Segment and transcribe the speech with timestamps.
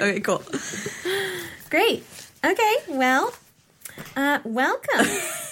[0.00, 0.42] okay, cool.
[1.70, 2.04] Great.
[2.44, 3.32] Okay, well,
[4.16, 5.06] uh, welcome.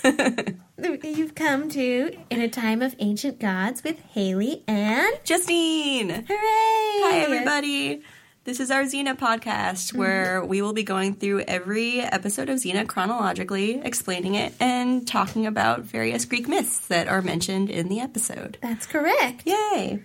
[1.02, 5.18] You've come to In a Time of Ancient Gods with Haley and.
[5.24, 6.10] Justine.
[6.10, 6.26] Hooray!
[6.28, 8.02] Hi, everybody.
[8.44, 12.86] This is our Xena podcast where we will be going through every episode of Xena
[12.86, 18.58] chronologically, explaining it, and talking about various Greek myths that are mentioned in the episode.
[18.62, 19.42] That's correct.
[19.46, 20.00] Yay!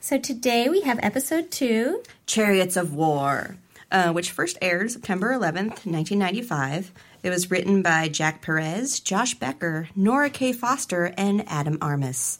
[0.00, 2.02] So today we have episode two.
[2.26, 3.56] Chariots of War,
[3.96, 6.92] uh, which first aired September 11th, 1995.
[7.22, 12.38] It was written by Jack Perez, Josh Becker, Nora Kay Foster, and Adam Armus.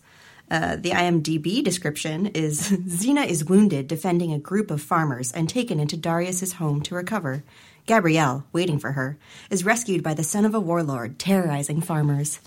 [0.50, 5.80] Uh, the IMDb description is Xena is wounded defending a group of farmers and taken
[5.80, 7.42] into Darius's home to recover.
[7.86, 9.16] Gabrielle, waiting for her,
[9.48, 12.38] is rescued by the son of a warlord terrorizing farmers.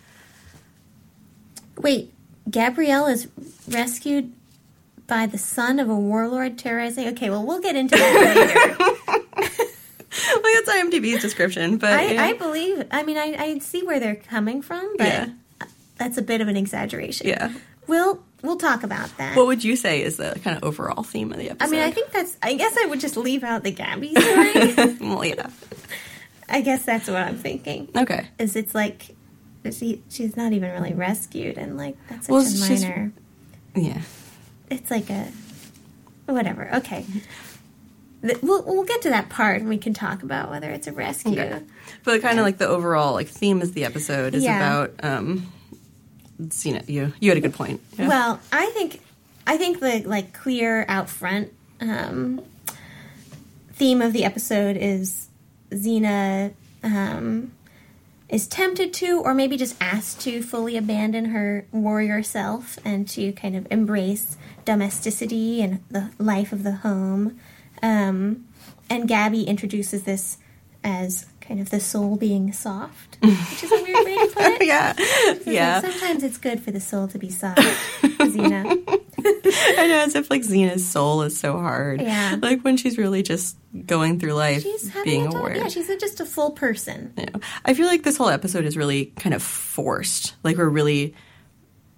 [1.80, 2.14] Wait,
[2.48, 3.28] Gabrielle is
[3.68, 4.34] rescued
[5.10, 7.10] by the son of a warlord terrorizing.
[7.10, 8.86] Okay, well, we'll get into that
[9.38, 9.56] later.
[10.32, 12.24] Well, that's IMDb's description, but I, yeah.
[12.26, 15.30] I believe, I mean, I, I see where they're coming from, but Yeah.
[15.98, 17.28] that's a bit of an exaggeration.
[17.28, 17.54] yeah.
[17.88, 19.36] We'll, we'll talk about that.
[19.38, 21.68] What would you say is the kind of overall theme of the episode?
[21.68, 22.38] I mean, I think that's.
[22.44, 24.96] I guess I would just leave out the Gabby story.
[25.00, 25.50] well, yeah.
[26.50, 27.90] I guess that's what I'm thinking.
[27.96, 28.28] Okay.
[28.40, 29.16] Is it's like
[29.72, 33.12] she she's not even really rescued, and like that's such Well, a minor.
[33.76, 34.02] Yeah.
[34.70, 35.28] It's like a
[36.26, 36.70] whatever.
[36.76, 37.06] Okay,
[38.42, 41.40] we'll we'll get to that part, and we can talk about whether it's a rescue.
[41.40, 41.62] Okay.
[42.04, 44.58] But kind of like the overall like theme of the episode is Yeah.
[44.58, 45.52] about um
[46.42, 46.88] Xena.
[46.88, 47.82] You you had a good point.
[47.98, 48.08] Yeah.
[48.08, 49.02] Well, I think
[49.48, 52.42] I think the like clear out front um,
[53.74, 55.28] theme of the episode is
[55.72, 56.54] Xena
[56.84, 57.52] um,
[58.30, 63.32] is tempted to, or maybe just asked to, fully abandon her warrior self and to
[63.34, 67.40] kind of embrace domesticity and the life of the home.
[67.82, 68.46] Um,
[68.90, 70.38] and Gabby introduces this
[70.84, 74.66] as kind of the soul being soft, which is a weird way to put it.
[74.68, 74.94] yeah.
[74.98, 75.82] It's like, Yeah.
[75.82, 77.60] sometimes it's good for the soul to be soft,
[78.02, 79.02] Xena.
[79.26, 82.02] I know as if like Xena's soul is so hard.
[82.02, 82.38] Yeah.
[82.42, 85.58] Like when she's really just going through life She's having being a aware.
[85.58, 87.14] Yeah, she's just a full person.
[87.18, 90.36] Know, I feel like this whole episode is really kind of forced.
[90.44, 91.14] Like we're really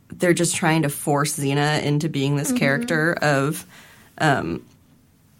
[0.10, 2.38] they're just trying to force Xena into being Mm-hmm.
[2.40, 3.66] this character of
[4.18, 4.66] um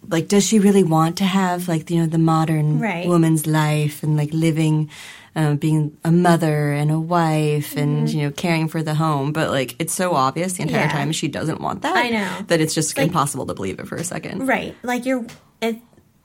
[0.08, 3.06] like does she really want to have like you know the modern Right.
[3.06, 4.90] woman's life and like living
[5.34, 9.50] um, being a mother and a wife and you know caring for the home but
[9.50, 10.88] like it's so obvious the entire Mm-hmm.
[10.88, 10.92] Yeah.
[10.92, 12.30] time she doesn't want that I know.
[12.48, 14.74] that it's just Like- impossible to believe it for a second Right.
[14.82, 15.24] Like you're
[15.60, 15.76] it,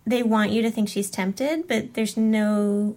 [0.05, 2.95] they want you to think she's tempted, but there's no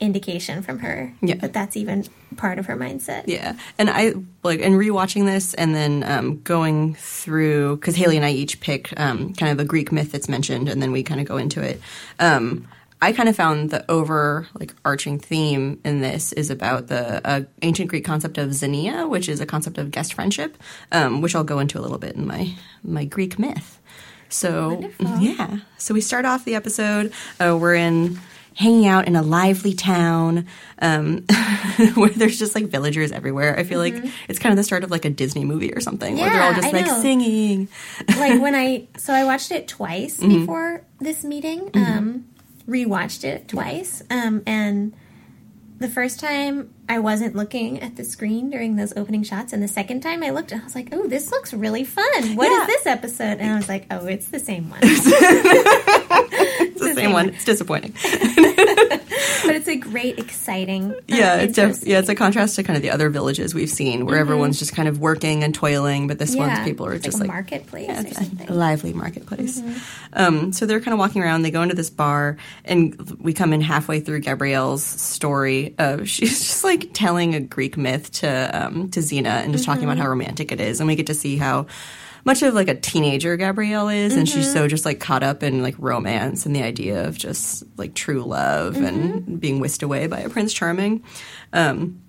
[0.00, 1.36] indication from her Yeah.
[1.36, 2.04] that that's even
[2.36, 3.24] part of her mindset.
[3.26, 4.14] Yeah, and I
[4.44, 8.92] like and rewatching this and then um, going through because Haley and I each pick
[8.98, 11.60] um, kind of a Greek myth that's mentioned, and then we kind of go into
[11.62, 11.80] it.
[12.20, 12.68] Um,
[13.00, 17.40] I kind of found the over like arching theme in this is about the uh,
[17.62, 20.58] ancient Greek concept of xenia, which is a concept of guest friendship,
[20.90, 23.80] um, which I'll go into a little bit in my my Greek myth.
[24.28, 25.18] So Wonderful.
[25.20, 27.12] yeah, so we start off the episode.
[27.40, 28.18] Uh, we're in
[28.54, 30.44] hanging out in a lively town
[30.82, 31.18] um,
[31.94, 33.56] where there's just like villagers everywhere.
[33.56, 33.94] I feel like
[34.28, 36.50] it's kind of the start of like a Disney movie or something where they're all
[36.52, 36.60] Mm-hmm.
[36.62, 37.00] Just I like know.
[37.00, 37.68] singing.
[38.18, 40.40] like when I so I watched it twice Mm-hmm.
[40.40, 41.70] before this meeting.
[41.74, 42.24] Um
[42.68, 44.02] rewatched it twice.
[44.10, 44.94] Um and
[45.78, 49.68] the first time I wasn't looking at the screen during those opening shots, and the
[49.68, 52.34] second time I looked, and I was like, "Oh, this looks really fun.
[52.34, 52.66] What is Yeah.
[52.66, 54.80] this episode?" And I was like, "Oh, it's the same one."
[56.60, 57.28] It's the same one.
[57.30, 57.92] It's disappointing.
[59.44, 60.92] but it's a great, exciting.
[60.92, 63.70] uh, yeah, it's def- yeah, it's a contrast to kind of the other villages we've
[63.70, 67.04] seen where everyone's just kind of working and toiling, but this one's people are It's
[67.04, 68.48] just like a like marketplace Yeah, or something.
[68.48, 69.60] a lively marketplace.
[69.60, 69.78] Mm-hmm.
[70.12, 71.42] Um, so they're kind of walking around.
[71.42, 75.74] They go into this bar, and we come in halfway through Gabrielle's story.
[75.78, 78.28] Uh, she's just like telling a Greek myth to
[78.66, 79.90] um, to Xena and just talking Mm-hmm.
[79.92, 81.66] about how romantic it is, and we get to see how
[82.24, 84.54] much of like a teenager Gabrielle is, and she's Mm-hmm.
[84.54, 88.22] so just like caught up in like romance and the idea of just like true
[88.22, 88.84] love Mm-hmm.
[88.84, 91.02] and being whisked away by a Prince Charming.
[91.52, 92.00] Um,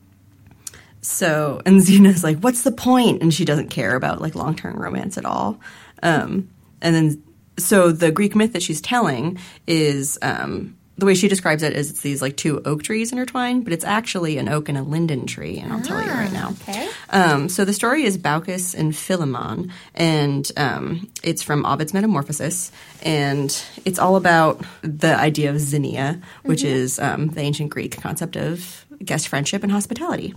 [1.01, 3.21] so, and Xena's like, what's the point?
[3.21, 5.59] And she doesn't care about like long term romance at all.
[6.03, 6.49] Um,
[6.81, 7.23] and then,
[7.57, 11.89] so the Greek myth that she's telling is um, the way she describes it is
[11.89, 15.25] it's these like two oak trees intertwined, but it's actually an oak and a linden
[15.25, 16.49] tree, and I'll tell you right now.
[16.61, 16.89] Okay.
[17.09, 23.63] Um, so the story is Baucis and Philemon, and um, it's from Ovid's Metamorphosis, and
[23.85, 28.85] it's all about the idea of Xenia, which is um, the ancient Greek concept of
[29.03, 30.35] guest friendship and hospitality.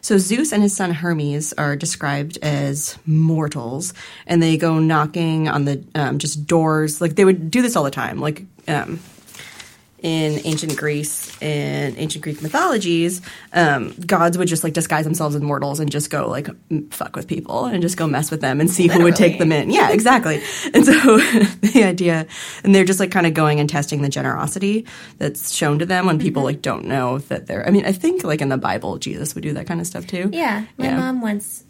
[0.00, 3.92] So Zeus and his son Hermes are described as mortals,
[4.26, 7.00] and they go knocking on the um, just doors.
[7.00, 8.20] Like they would do this all the time.
[8.20, 9.00] Like um,
[10.06, 13.20] in ancient Greece and ancient Greek mythologies,
[13.52, 17.16] um, gods would just like disguise themselves as mortals and just go like m- fuck
[17.16, 19.68] with people and just go mess with them and see who would take them in.
[19.68, 20.40] Yeah, exactly.
[20.72, 20.92] and so
[21.72, 22.28] the idea,
[22.62, 24.86] and they're just like kind of going and testing the generosity
[25.18, 27.66] that's shown to them when people like don't know that they're.
[27.66, 30.06] I mean, I think like in the Bible, Jesus would do that kind of stuff
[30.06, 30.30] too.
[30.32, 30.98] Yeah, my Yeah.
[30.98, 31.64] mom once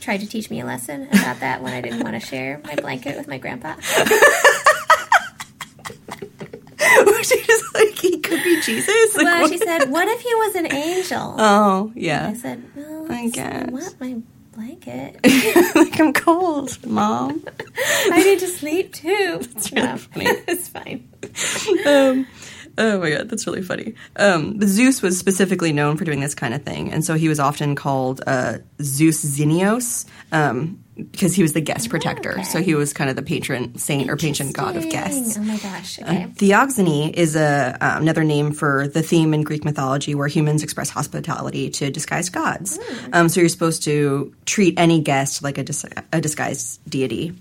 [0.00, 2.74] tried to teach me a lesson about that when I didn't want to share my
[2.74, 3.74] blanket with my grandpa.
[7.22, 9.16] she just like he could be Jesus.
[9.16, 12.28] Like, Well, what- she said, "What if he was an angel?" oh yeah.
[12.28, 13.70] I said, "Well, I guess.
[13.70, 14.16] want my
[14.52, 15.20] blanket.
[15.76, 17.44] like I'm cold, mom.
[18.12, 19.40] I need to sleep too."
[19.72, 20.26] really No, funny.
[20.48, 21.08] it's fine.
[21.86, 22.26] um,
[22.76, 23.94] oh my god, that's really funny.
[24.16, 27.38] Um, Zeus was specifically known for doing this kind of thing, and so he was
[27.40, 32.32] often called uh, Zeus Xenios um, because he was the guest protector.
[32.32, 32.42] okay.
[32.42, 35.36] So he was kind of the patron saint or patron god of guests.
[35.38, 36.00] Oh my gosh.
[36.00, 36.26] Okay.
[36.34, 40.90] Theoxany is a, um, another name for the theme in Greek mythology where humans express
[40.90, 42.78] hospitality to disguised gods.
[43.12, 47.34] Um, so you're supposed to treat any guest like a, dis- a disguised deity.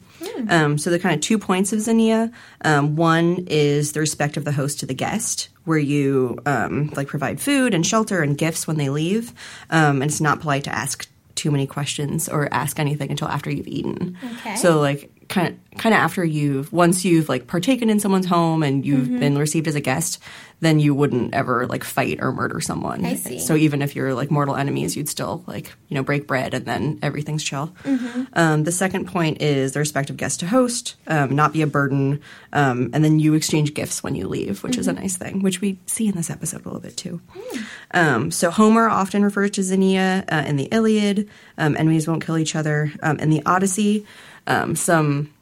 [0.50, 2.32] Um, so the kind of two points of Xenia.
[2.62, 7.08] Um, one is the respect of the host to the guest, where you um, like
[7.08, 9.34] provide food and shelter and gifts when they leave,
[9.70, 11.08] um, and it's not polite to ask
[11.38, 14.18] too many questions or ask anything until after you've eaten.
[14.40, 14.56] Okay.
[14.58, 18.64] So like kind of kind of after you've once you've like partaken in someone's home
[18.64, 19.20] and you've Mm-hmm.
[19.20, 20.18] been received as a guest,
[20.60, 23.06] then you wouldn't ever like fight or murder someone.
[23.06, 23.38] I see.
[23.40, 26.66] So even if you're like mortal enemies, you'd still like you know break bread and
[26.66, 27.74] then everything's chill.
[27.84, 28.24] Mm-hmm.
[28.34, 31.68] Um, the second point is the respect of guest to host, um, not be a
[31.68, 32.22] burden,
[32.54, 34.80] um, and then you exchange gifts when you leave, which Mm-hmm.
[34.82, 37.22] is a nice thing, which we see in this episode a little bit too.
[37.36, 37.62] Hmm.
[37.92, 41.30] Um, so Homer often refers to Xenia uh, in the Iliad.
[41.60, 42.92] Um, enemies won't kill each other.
[43.04, 44.06] Um, in the Odyssey,
[44.48, 45.34] um, some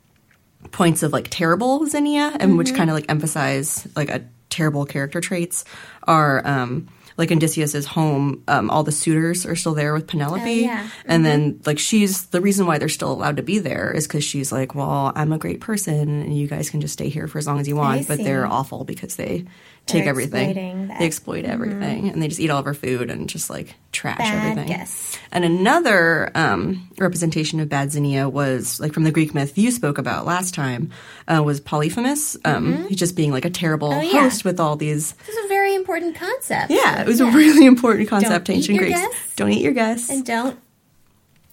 [0.71, 5.21] points of like terrible Xenia, and which kind of like emphasize like a terrible character
[5.21, 5.65] traits
[6.03, 8.43] are um, like in Odysseus's home.
[8.47, 10.89] Um, all the suitors are still there with Penelope, Oh, yeah.
[11.05, 14.23] and then like she's the reason why they're still allowed to be there is because
[14.23, 17.37] she's like, well, I'm a great person, and you guys can just stay here for
[17.37, 18.01] as long as you want.
[18.01, 18.23] I but see.
[18.23, 19.45] they're awful because they
[19.85, 20.55] take They're everything.
[20.55, 20.99] Mm-hmm.
[20.99, 24.17] They exploit everything, and they just eat all of our food and just like trash
[24.17, 24.67] Bad everything.
[24.67, 25.17] guess.
[25.31, 29.97] And another um, representation of bad Xenia was like from the Greek myth you spoke
[29.99, 30.89] about last time
[31.27, 32.35] uh, was Polyphemus.
[32.45, 33.99] Um, He's just being like a terrible Mm-hmm.
[34.07, 34.21] Oh, yeah.
[34.23, 35.11] host with all these.
[35.13, 36.71] This is a very important concept.
[36.71, 38.99] Yeah, it was a really important concept to eat ancient Greeks.
[38.99, 39.35] guests.
[39.35, 40.09] Don't eat your guests.
[40.09, 40.57] And don't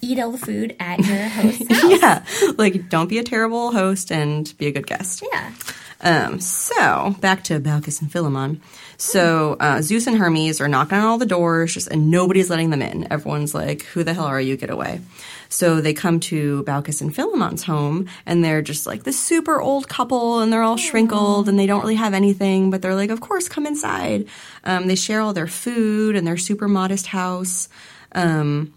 [0.00, 2.00] eat all the food at your host's house.
[2.00, 2.25] yeah,
[2.56, 5.23] like don't be a terrible host and be a good guest.
[5.32, 5.52] Yeah.
[6.00, 8.61] Um, so back to Baucis and Philemon.
[8.96, 12.70] So uh, Zeus and Hermes are knocking on all the doors, just and nobody's letting
[12.70, 13.12] them in.
[13.12, 14.56] Everyone's like, "Who the hell are you?
[14.56, 15.00] Get away!"
[15.48, 19.88] So they come to Baucis and Philemon's home, and they're just like this super old
[19.88, 23.20] couple, and they're all shrinkled, and they don't really have anything, but they're like, "Of
[23.20, 24.26] course, come inside."
[24.64, 27.69] Um, they share all their food and their super modest house.
[28.14, 28.72] Um,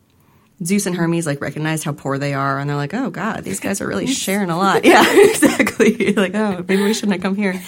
[0.64, 3.60] Zeus and Hermes like recognize how poor they are, and they're like, "Oh God, these
[3.60, 6.14] guys are really sharing a lot." Yeah, exactly.
[6.14, 7.62] like, oh, maybe we shouldn't have come here.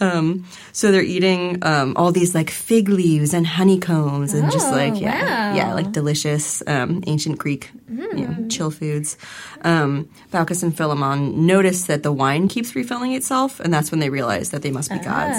[0.00, 4.76] Um, so they're eating um, all these like fig leaves and honeycombs, and just Oh,
[4.76, 5.56] like yeah, wow.
[5.56, 9.16] yeah, like delicious um, ancient Greek you know, chill foods.
[9.62, 14.10] Um, Baucis and Philemon notice that the wine keeps refilling itself, and that's when they
[14.10, 15.38] realize that they must be gods.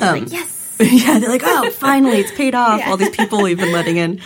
[0.00, 0.08] Oh.
[0.08, 0.76] Um, like, yes.
[0.80, 2.80] yeah, they're like, oh, finally, it's paid off.
[2.80, 2.90] Yeah.
[2.90, 4.20] All these people we've been letting in.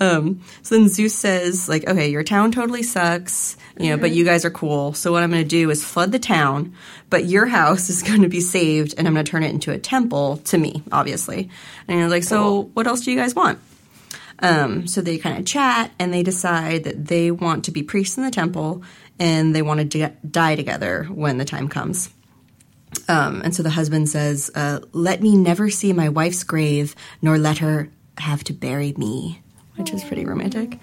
[0.00, 4.18] Um, so then Zeus says, like, okay, your town totally sucks, you know, but Mm-hmm.
[4.18, 4.92] you guys are cool.
[4.92, 6.74] So what I'm going to do is flood the town,
[7.10, 9.72] but your house is going to be saved, and I'm going to turn it into
[9.72, 11.50] a temple to me, obviously.
[11.88, 13.58] And you're like, so what else do you guys want?
[14.40, 18.18] Um, so they kind of chat and they decide that they want to be priests
[18.18, 18.82] in the temple
[19.18, 22.10] and they want to di- die together when the time comes.
[23.08, 27.38] Um, and so the husband says, uh, Let me never see my wife's grave, nor
[27.38, 29.40] let her have to bury me,
[29.76, 30.78] which is pretty romantic.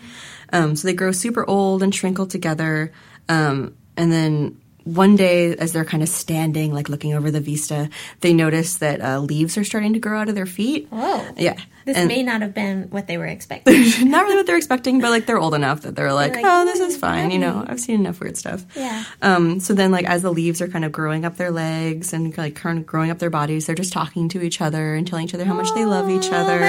[0.54, 2.92] Um, so they grow super old and shrinkle together.
[3.30, 7.90] Um, and then one day, as they're kind of standing, like looking over the vista,
[8.22, 10.88] they notice that uh, leaves are starting to grow out of their feet.
[10.90, 11.24] Whoa.
[11.38, 11.56] Yeah.
[11.86, 13.74] This And- may not have been what they were expecting.
[14.10, 16.66] not really what they're expecting, but like they're old enough that they're like, like, oh,
[16.66, 17.32] this is "Mm, fine.
[17.32, 17.64] You know.
[17.68, 18.66] I've seen enough weird stuff.
[18.76, 19.04] Yeah.
[19.22, 22.36] Um, so then, like, as the leaves are kind of growing up their legs and
[22.38, 25.26] like kind of growing up their bodies, they're just talking to each other and telling
[25.26, 26.60] each other how much they love each other.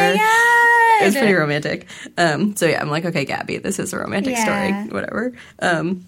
[1.03, 1.09] God!
[1.09, 1.87] It's pretty romantic.
[2.19, 4.43] Um, so yeah, I'm like, okay, Gabby, this is a romantic Yeah.
[4.45, 5.33] story, whatever.
[5.61, 6.07] Um,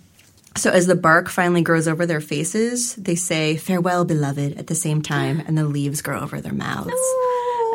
[0.57, 4.75] so as the bark finally grows over their faces, they say "farewell, beloved" at the
[4.77, 6.93] same time, and the leaves grow over their mouths,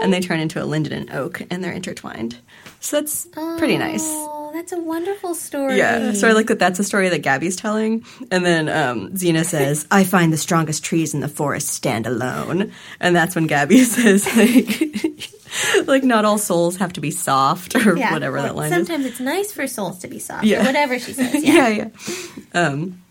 [0.02, 2.38] and they turn into a linden and oak, and they're intertwined.
[2.80, 4.02] So that's pretty nice.
[4.06, 5.78] Oh, that's a wonderful story.
[5.78, 8.06] Yeah, so I like that that's a story that Gabby's telling.
[8.32, 12.72] And then um, Xena says, I find the strongest trees in the forest stand alone.
[13.02, 15.30] And that's when Gabby says, like,
[15.86, 18.78] like not all souls have to be soft or Yeah, whatever or that line is.
[18.88, 20.44] Sometimes it's nice for souls to be soft.
[20.46, 20.66] Yeah.
[20.66, 21.34] Whatever she says.
[21.44, 21.68] Yeah.
[21.70, 21.90] Yeah,
[22.54, 22.68] yeah.
[22.68, 23.02] Um,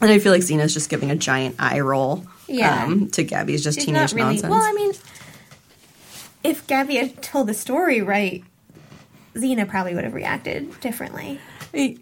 [0.00, 2.84] and I feel like Xena's just giving a giant eye roll Yeah.
[2.84, 4.34] um, to Gabby's just She's teenage not really.
[4.34, 4.50] nonsense.
[4.50, 4.92] Well, I mean,
[6.42, 8.42] if Gabby had told the story right,
[9.34, 11.40] Xena probably would have reacted differently.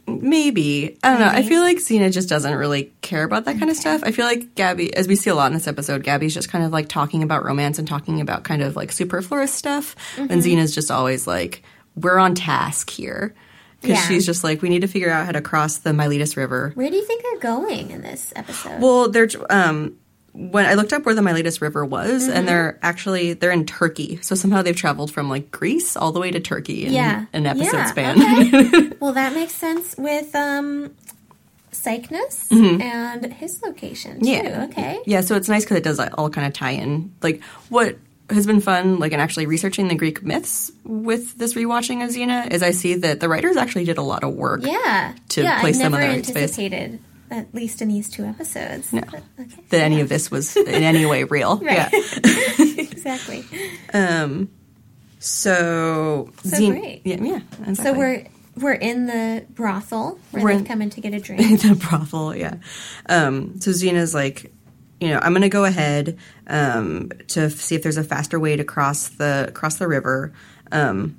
[0.06, 0.98] Maybe.
[1.02, 1.28] I don't know.
[1.28, 4.02] I feel like Xena just doesn't really care about that kind of stuff.
[4.04, 6.64] I feel like Gabby, as we see a lot in this episode, Gabby's just kind
[6.64, 9.94] of like talking about romance and talking about kind of like superfluous stuff.
[10.16, 10.32] Mm-hmm.
[10.32, 11.62] And Xena's just always like,
[11.96, 13.34] we're on task here.
[13.80, 14.08] Because Yeah.
[14.08, 16.72] she's just like, we need to figure out how to cross the Miletus River.
[16.74, 18.80] Where do you think they're going in this episode?
[18.82, 19.96] Well, they're, um,
[20.32, 22.32] when I looked up where the Miletus River was, Mm-hmm.
[22.36, 24.18] and they're actually they're in Turkey.
[24.22, 27.46] So somehow they've traveled from like Greece all the way to Turkey in yeah, an
[27.46, 28.22] episode yeah, span.
[28.22, 28.92] okay.
[29.00, 30.94] well, that makes sense with um,
[31.72, 34.26] Cygnus and his location too.
[34.26, 34.46] Mm-hmm.
[34.46, 34.64] Yeah.
[34.70, 35.00] Okay.
[35.06, 37.12] Yeah, so it's nice because it does all kind of tie in.
[37.22, 37.96] Like what
[38.28, 42.48] has been fun, like in actually researching the Greek myths with this rewatching of Xena,
[42.52, 44.60] is I see that the writers actually did a lot of work.
[44.62, 45.14] Yeah.
[45.30, 46.36] To yeah, place them in the right space.
[46.36, 48.92] anticipated, at least in these two episodes.
[48.92, 49.02] No.
[49.10, 49.62] But, okay.
[49.70, 51.56] That any of this was in any way real.
[51.64, 51.88] Right.
[51.92, 52.74] Yeah.
[52.78, 53.44] exactly.
[53.94, 54.50] Um.
[55.18, 56.30] So.
[56.42, 57.02] So Xen- great.
[57.04, 57.16] Yeah.
[57.22, 57.40] Yeah.
[57.66, 57.74] Exactly.
[57.76, 61.60] So we're we're in the brothel where We're in- come in to get a drink.
[61.62, 62.56] the brothel, yeah.
[63.08, 64.52] Um, so Xena's like,
[65.00, 68.38] you know, I'm going to go ahead um, to f- see if there's a faster
[68.40, 70.32] way to cross the cross the river,
[70.72, 71.16] um,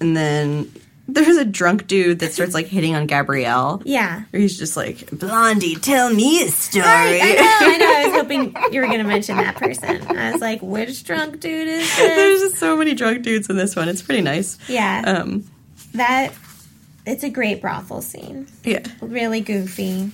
[0.00, 0.72] and then
[1.08, 3.82] there's a drunk dude that starts like hitting on Gabrielle.
[3.84, 4.22] yeah.
[4.32, 6.84] Or he's just like, Blondie, tell me a story.
[6.84, 7.92] Right, I know, I know.
[7.96, 10.02] I was hoping you were going to mention that person.
[10.16, 11.96] I was like, which drunk dude is this?
[11.96, 13.88] There's just so many drunk dudes in this one.
[13.88, 14.56] It's pretty nice.
[14.68, 15.44] Yeah, Um,
[15.94, 16.32] that
[17.04, 18.46] it's a great brothel scene.
[18.64, 18.82] yeah.
[19.00, 20.12] Really goofy.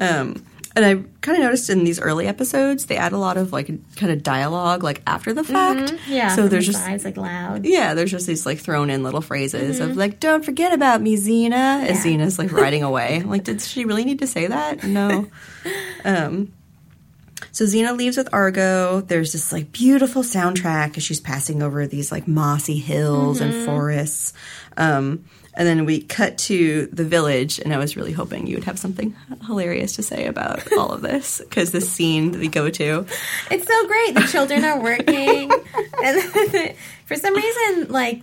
[0.00, 0.44] Um,
[0.76, 3.66] and I kind of noticed in these early episodes, they add a lot of like
[3.96, 5.94] kind of dialogue like after the fact.
[6.06, 6.34] Yeah.
[6.36, 7.64] So there's just sides, like loud.
[7.66, 11.16] Yeah, there's just these like thrown in little phrases of like, "Don't forget about me,
[11.16, 12.12] Xena." As Yeah.
[12.12, 13.22] Xena's like riding away.
[13.22, 14.84] Like, did she really need to say that?
[14.84, 15.26] No.
[16.04, 16.52] um.
[17.52, 19.00] So Xena leaves with Argo.
[19.00, 24.32] There's this like beautiful soundtrack as she's passing over these like mossy hills and forests.
[24.76, 25.24] Um,
[25.54, 28.78] and then we cut to the village, and I was really hoping you would have
[28.78, 29.14] something
[29.46, 33.06] hilarious to say about all of this because this scene that we go to,
[33.50, 34.14] It's so great.
[34.14, 35.50] The children are working,
[36.04, 36.22] and
[37.06, 38.22] for some reason, like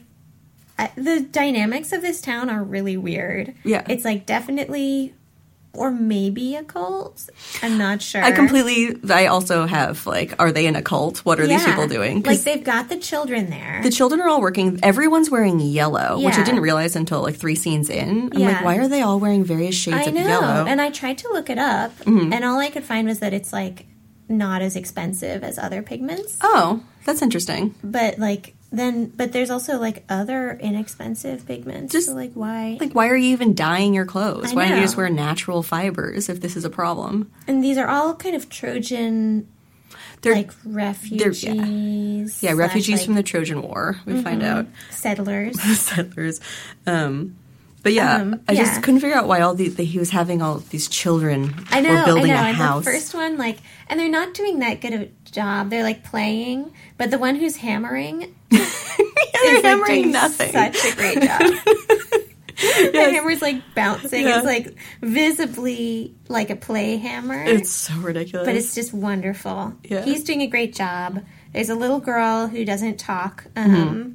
[0.96, 3.54] the dynamics of this town are really weird.
[3.64, 3.84] Yeah.
[3.90, 5.14] it's like definitely,
[5.74, 7.30] or maybe a cult.
[7.62, 8.24] I'm not sure.
[8.24, 8.98] I completely.
[9.14, 11.20] I also have like, are they in a cult?
[11.20, 12.24] What are these people doing?
[12.24, 13.82] Like they've got the children there.
[13.84, 14.80] the children are all working.
[14.82, 18.32] Everyone's wearing yellow, which I didn't realize until like three scenes in.
[18.34, 18.48] I'm Yeah.
[18.54, 20.42] like, why are they all wearing various shades I of yellow?
[20.48, 20.68] Mm-hmm.
[20.68, 23.54] and I tried to look it up, and all I could find was that it's
[23.54, 23.86] like
[24.30, 27.74] not as expensive as other pigments, oh, that's interesting.
[27.84, 31.94] but like then, but there's also like other inexpensive pigments.
[31.94, 32.78] Just- so like why?
[32.80, 34.52] Like, why are you even dyeing your clothes?
[34.52, 37.32] I why don't you just wear natural fibers if this is a problem?
[37.48, 39.48] And these are all kind of Trojan,
[40.22, 42.44] They're like refugees.
[42.44, 43.06] yeah, slash, refugees like, Mm-hmm.
[43.06, 43.98] from the Trojan War.
[44.06, 45.62] We find out settlers.
[45.80, 46.40] settlers.
[46.86, 47.36] Um,
[47.84, 48.64] but yeah, Um, I yeah.
[48.66, 51.80] just couldn't figure out why all the, the he was having all these children I
[51.80, 52.42] know, were building I know.
[52.42, 52.84] a and house.
[52.86, 55.70] the first one, like, and they're not doing that good of job.
[55.70, 60.52] They're like playing, but the one who's hammering they're is like, hammering doing nothing.
[60.52, 61.42] Such a great job.
[62.60, 64.26] The hammer's like bouncing.
[64.26, 64.38] Yeah.
[64.38, 68.48] It's like visibly like a play hammer, It's so ridiculous.
[68.48, 69.74] but it's just wonderful.
[69.84, 70.04] Yeah.
[70.04, 71.24] He's doing a great job.
[71.54, 74.14] There's a little girl who doesn't talk, Mm-hmm.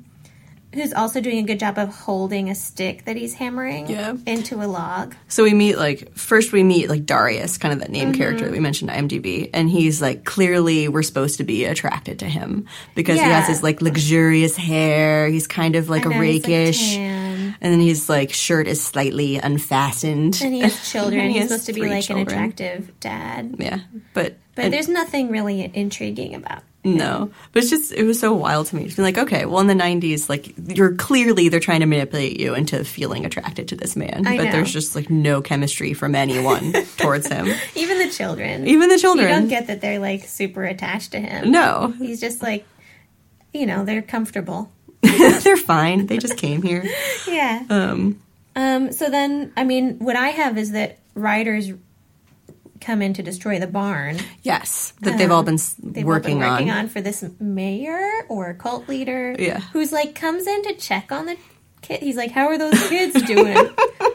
[0.75, 4.15] Who's also doing a good job of holding a stick that he's hammering Yeah.
[4.27, 5.15] into a log.
[5.29, 7.93] So we meet like first we meet like Darius, kind of that Mm-hmm.
[8.11, 12.19] name character that we mentioned IMDb, and he's like clearly we're supposed to be attracted
[12.21, 15.29] to him because he has his like luxurious hair.
[15.29, 16.95] He's kind of like I a know, like, rakish.
[16.97, 17.55] tan.
[17.61, 20.41] And then his like shirt is slightly unfastened.
[20.43, 21.27] And he has children.
[21.29, 22.27] He He's has supposed to be like children.
[22.27, 23.57] an attractive dad.
[23.59, 23.81] Yeah,
[24.15, 26.63] but But and- there's nothing really intriguing about.
[26.85, 28.85] No, but it's just it was so wild to me.
[28.85, 32.41] Just being like, okay, well, in the '90s, like you're clearly they're trying to manipulate
[32.41, 34.51] you into feeling attracted to this man, I but know.
[34.53, 37.47] there's just like no chemistry from anyone towards him,
[37.77, 38.67] Even the children.
[38.67, 39.29] even the you children.
[39.29, 41.51] don't get that they're like super attached to him.
[41.53, 42.67] no, He's just like,
[43.53, 44.73] you know, they're comfortable.
[45.03, 46.07] they're fine.
[46.07, 46.85] They just came here.
[47.29, 47.63] Yeah.
[47.71, 48.21] Um,
[48.57, 51.71] Um, so then, I mean, what I have is that riders
[52.83, 54.19] come in to destroy the barn.
[54.43, 55.55] yes, that they've all been.
[55.55, 56.79] Um, they've working, all been working on.
[56.79, 56.89] on.
[56.89, 59.35] for this mayor or cult leader.
[59.39, 59.61] Yeah.
[59.73, 61.37] Who's like comes in to check on the
[61.81, 62.01] kid.
[62.03, 63.57] He's like, "How are those kids doing?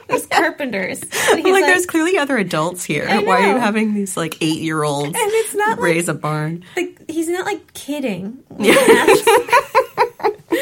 [0.08, 3.08] those carpenters?" He's like, there's clearly other adults here.
[3.08, 6.14] Why are you having these like eight year olds and it's not like raise a
[6.14, 6.64] barn?
[6.76, 8.44] the, he's not like kidding.
[8.60, 9.06] Yeah.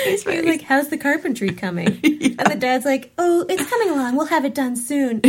[0.03, 2.00] He's like, "How's the carpentry coming?"
[2.38, 4.15] And the dad's like, "Oh, it's coming along.
[4.17, 5.21] We'll have it done soon."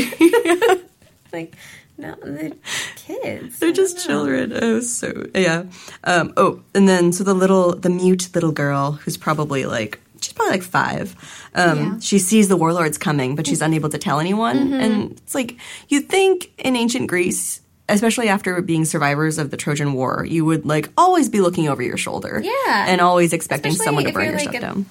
[1.32, 1.54] like,
[1.98, 2.56] no, the
[2.96, 3.58] kids.
[3.58, 4.52] They're just children.
[4.54, 5.64] Oh, so yeah.
[6.04, 10.32] Um, oh, and then so the little, the mute little girl who's probably like she's
[10.32, 11.14] probably like five.
[11.54, 11.84] Um, Yeah.
[11.84, 11.98] Mm-hmm.
[12.00, 14.72] She sees the warlords coming, but she's unable to tell anyone.
[14.72, 15.56] And it's like
[15.88, 17.60] you'd think in ancient Greece.
[17.88, 21.80] Especially after being survivors of the Trojan War, you would like always be looking over
[21.80, 22.86] your shoulder, Yeah.
[22.88, 24.86] and always expecting Especially someone to burn your like, stuff a- down.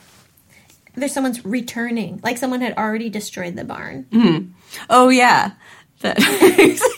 [0.96, 4.54] There's someone's returning, like someone had already destroyed the barn.
[4.90, 5.52] Oh yeah,
[6.02, 6.18] that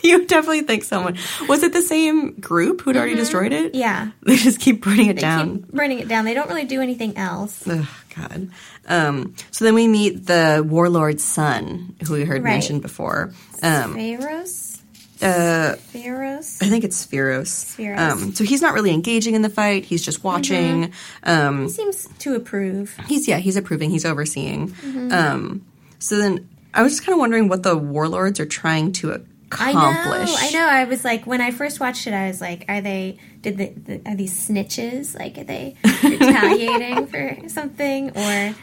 [0.02, 1.16] you definitely think someone
[1.48, 3.72] was it the same group who'd already destroyed it?
[3.72, 3.78] Mm-hmm.
[3.80, 4.10] Yeah.
[4.22, 5.58] they just keep burning it They down.
[5.62, 6.24] keep burning it down.
[6.24, 7.62] They don't really do anything else.
[7.66, 8.50] Oh God.
[8.86, 12.52] Um, so then we meet the warlord's son, who we heard Right.
[12.54, 13.32] mentioned before.
[13.62, 14.82] Um, Pharos?
[15.22, 16.58] uh, Pharos?
[16.62, 17.76] I think it's Spheros.
[17.76, 17.98] Spheros.
[17.98, 19.84] Um, so he's not really engaging in the fight.
[19.84, 20.88] He's just watching.
[21.24, 21.30] Mm-hmm.
[21.30, 22.96] Um, Seems to approve.
[23.06, 23.90] he's yeah, he's approving.
[23.90, 24.68] He's overseeing.
[24.70, 25.12] Mm-hmm.
[25.12, 25.64] Um,
[25.98, 29.60] so then I was just kind of wondering what the warlords are trying to accomplish.
[29.60, 30.36] I know.
[30.38, 30.68] I know.
[30.68, 33.68] I was like, when I first watched it, I was like, are they, did the,
[33.68, 35.18] the are these snitches?
[35.18, 38.16] Like, are they retaliating for something?
[38.16, 38.54] Or,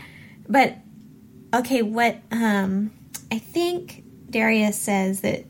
[0.48, 0.78] but,
[1.54, 2.92] okay, what, um,
[3.32, 5.46] I think Darius says that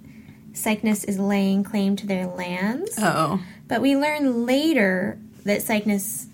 [0.53, 2.95] Cygnus is laying claim to their lands.
[2.97, 6.27] Oh, But we learn later that Cygnus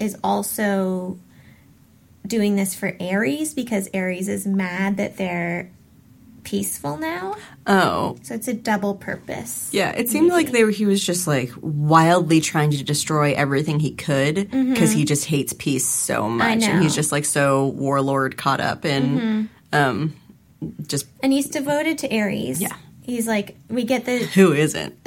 [0.00, 1.18] is also
[2.26, 5.70] doing this for Ares because Ares is mad that they're
[6.48, 7.36] peaceful now.
[7.66, 9.68] oh, So it's a double purpose.
[9.72, 13.78] Yeah, it seemed like they were, he was just like wildly trying to destroy everything
[13.80, 16.72] he could because he just hates peace so much, and Mm-hmm.
[16.72, 16.82] Mm-hmm.
[16.82, 20.14] he's just like so warlord caught up in um,
[20.86, 22.60] just And he's devoted to Ares.
[22.60, 22.74] Yeah.
[23.02, 24.18] He's like, we get the.
[24.18, 24.94] who isn't?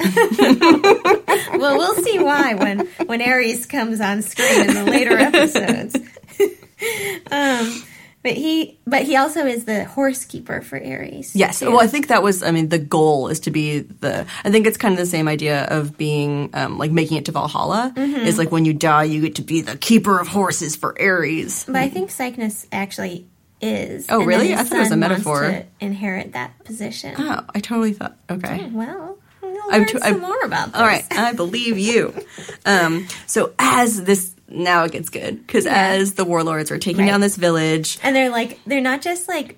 [1.54, 5.94] Well, we'll see why when when Ares comes on screen in the later episodes.
[7.30, 7.82] um,
[8.22, 11.34] but he, but he also is the horse keeper for Ares.
[11.34, 11.58] Yes.
[11.60, 11.70] too.
[11.70, 12.42] Well, I think that was.
[12.42, 14.26] I mean, the goal is to be the.
[14.44, 17.32] I think it's kind of the same idea of being um, like making it to
[17.32, 17.92] Valhalla.
[17.96, 18.26] Mm-hmm.
[18.26, 21.64] Is like when you die, you get to be the keeper of horses for Ares.
[21.64, 23.26] But I think Cygnus actually
[23.60, 24.06] is.
[24.08, 24.54] Oh, really?
[24.54, 25.40] I thought it was a metaphor.
[25.42, 27.14] To inherit that position.
[27.18, 28.16] Oh, I totally thought.
[28.30, 28.68] Okay.
[28.72, 30.80] Well, we'll I'm learn too- some I'm- more about this.
[30.80, 32.14] All right, I believe you.
[32.64, 37.08] Um, so as this now it gets good because as the warlords are taking Right.
[37.10, 39.56] down this village, And they're like, they're not just like,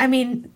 [0.00, 0.52] I mean,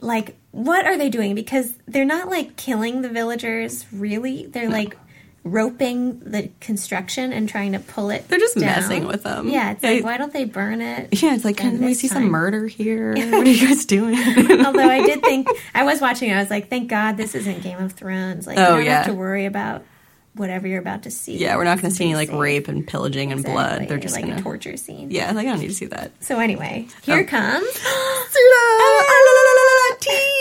[0.00, 1.34] like, what are they doing?
[1.34, 4.46] Because they're not like killing the villagers, really.
[4.46, 4.96] They're like
[5.44, 8.28] roping the construction and trying to pull it.
[8.28, 8.66] They're just down.
[8.66, 9.48] messing with them.
[9.48, 11.22] Yeah, it's Yeah, like, why don't they burn it?
[11.22, 13.12] yeah, it's like, can we see some murder here?
[13.16, 14.16] what are you guys doing?
[14.66, 17.78] Although I did think, I was watching, I was like, thank God this isn't Game
[17.78, 18.46] of Thrones.
[18.46, 18.96] Like, you Oh, don't yeah.
[18.98, 19.84] have to worry about
[20.34, 21.36] whatever you're about to see.
[21.36, 22.38] yeah, we're not going to see any like Safe.
[22.38, 23.88] rape and pillaging and blood.
[23.88, 25.10] They're just like gonna, a torture scene.
[25.10, 26.12] yeah, like I don't need to see that.
[26.22, 27.24] So anyway, here Oh.
[27.24, 27.66] comes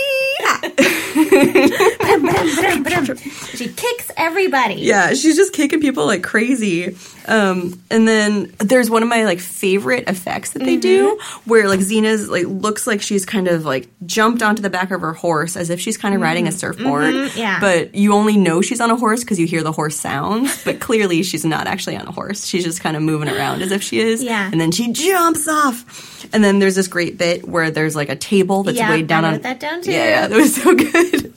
[3.56, 4.76] she kicks everybody.
[4.76, 6.96] Yeah, she's just kicking people like crazy.
[7.28, 11.50] Um, and then there's one of my like favorite effects that they do mm-hmm.
[11.50, 15.02] where like Xena's like looks like she's kind of like jumped onto the back of
[15.02, 16.58] her horse as if she's kind of riding a mm-hmm.
[16.58, 17.14] surfboard.
[17.14, 17.38] Mm-hmm.
[17.38, 17.60] yeah.
[17.60, 20.80] But you only know she's on a horse because you hear the horse sounds, but
[20.80, 22.46] clearly she's not actually on a horse.
[22.46, 24.24] She's just kind of moving around as if she is.
[24.24, 24.50] Yeah.
[24.50, 26.34] And then she jumps off.
[26.34, 29.26] And then there's this great bit where there's like a table that's Yeah, weighed down
[29.26, 29.92] I on that down, too.
[29.92, 31.34] Yeah, yeah, was so good.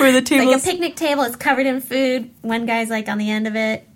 [0.00, 2.30] where the table Like a picnic table, it's covered in food.
[2.42, 3.86] One guy's like on the end of it.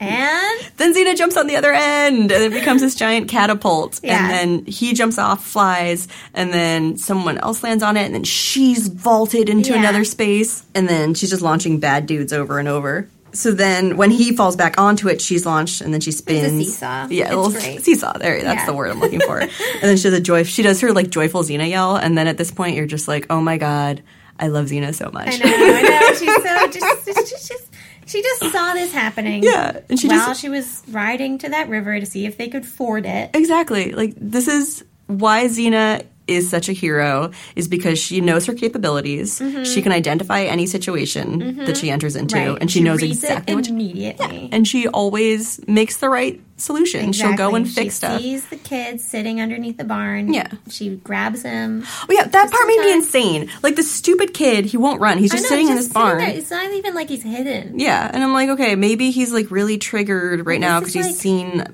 [0.00, 3.98] And Then Xena jumps on the other end, and it becomes this giant catapult.
[4.00, 4.30] Yeah.
[4.30, 8.22] And then he jumps off, flies, and then someone else lands on it, and then
[8.22, 9.80] she's vaulted into Yeah.
[9.80, 13.08] another space, and then she's just launching bad dudes over and over.
[13.38, 16.52] So then when he falls back onto it, she's launched and then she spins.
[16.52, 17.06] seesaw.
[17.10, 17.82] Yeah, little great.
[17.84, 18.18] seesaw.
[18.18, 18.66] There, that's Yeah.
[18.66, 19.38] the word I'm looking for.
[19.40, 20.42] and then she does a joy.
[20.42, 23.26] She does her like joyful Xena yell, and then at this point, you're just like,
[23.30, 24.02] oh my god,
[24.38, 25.28] I love Xena so much.
[25.28, 26.08] I know, I know.
[26.18, 27.64] She's so just, just, just, just
[28.06, 29.42] she just saw this happening.
[29.42, 32.48] Yeah, and she while just- she was riding to that river to see if they
[32.48, 33.30] could ford it.
[33.34, 33.92] Exactly.
[33.92, 39.40] Like this is why Xena is such a hero is because she knows her capabilities.
[39.64, 42.50] She can identify any situation that she enters into, Mm-hmm.
[42.52, 42.58] Right.
[42.60, 43.68] and she, knows reads exactly what.
[43.68, 44.48] Immediately.
[44.52, 47.12] and she always makes the right solution.
[47.12, 48.20] She'll go and She fix stuff.
[48.20, 50.32] sees the kid sitting underneath the barn.
[50.34, 50.48] Yeah.
[50.68, 51.84] She grabs him.
[51.86, 53.48] Oh yeah, that part made me insane.
[53.62, 55.18] Like the stupid kid, he won't run.
[55.18, 56.18] He's just know, sitting in just this barn.
[56.18, 56.30] there.
[56.30, 57.78] It's not even like he's hidden.
[57.78, 61.64] Yeah, and I'm like, okay, maybe he's like really triggered right now because he's seen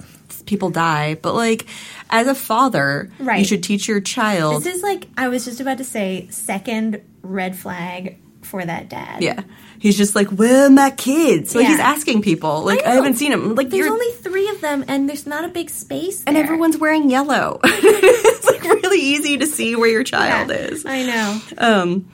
[0.47, 1.15] people die.
[1.15, 1.67] But like,
[2.15, 3.39] as a father, right.
[3.41, 4.63] you should teach your child.
[4.63, 9.23] This is like I was just about to say second red flag for that dad.
[9.23, 9.43] Yeah.
[9.79, 11.55] He's just like, where are my kids?
[11.55, 11.71] Like, Yeah.
[11.71, 12.63] he's asking people.
[12.63, 12.95] Like, I, know.
[12.97, 13.55] haven't seen him.
[13.55, 16.23] Like, There's only three of them, and there's not a big space.
[16.27, 17.61] and everyone's wearing yellow.
[17.65, 20.05] it's like really easy to see where your Yeah,
[20.47, 20.85] child is.
[20.87, 21.41] I know.
[21.59, 22.09] Um,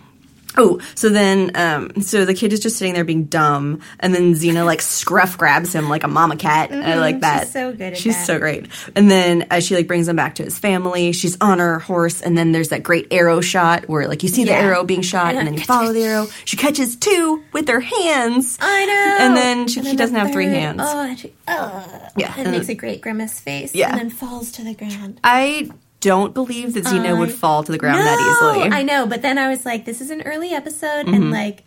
[0.56, 4.34] oh, so then, um, so the kid is just sitting there being dumb, and then
[4.34, 6.72] Xena like scruff grabs him like a mama cat.
[6.72, 7.42] I like that.
[7.42, 7.44] Mm-hmm.
[7.46, 8.26] She's so good at She's that.
[8.26, 8.66] so great.
[8.96, 12.20] And then as she like brings him back to his family, she's on her horse,
[12.22, 15.30] and then there's that great arrow shot where like you see the arrow being shot,
[15.30, 16.26] And and then you follow the arrow.
[16.44, 18.58] She catches two with her hands.
[18.60, 19.24] I know.
[19.26, 20.80] And then she- he the doesn't have three hands.
[20.84, 22.08] Oh, and she, oh.
[22.16, 23.74] Yeah, And and makes then- a great grimace face.
[23.74, 23.90] Yeah.
[23.90, 25.20] And then falls to the ground.
[25.24, 28.70] I don't believe that Xena would fall to the ground that easily.
[28.76, 31.14] I know, but then I was like, this is an early episode, Mm-hmm.
[31.14, 31.64] and like,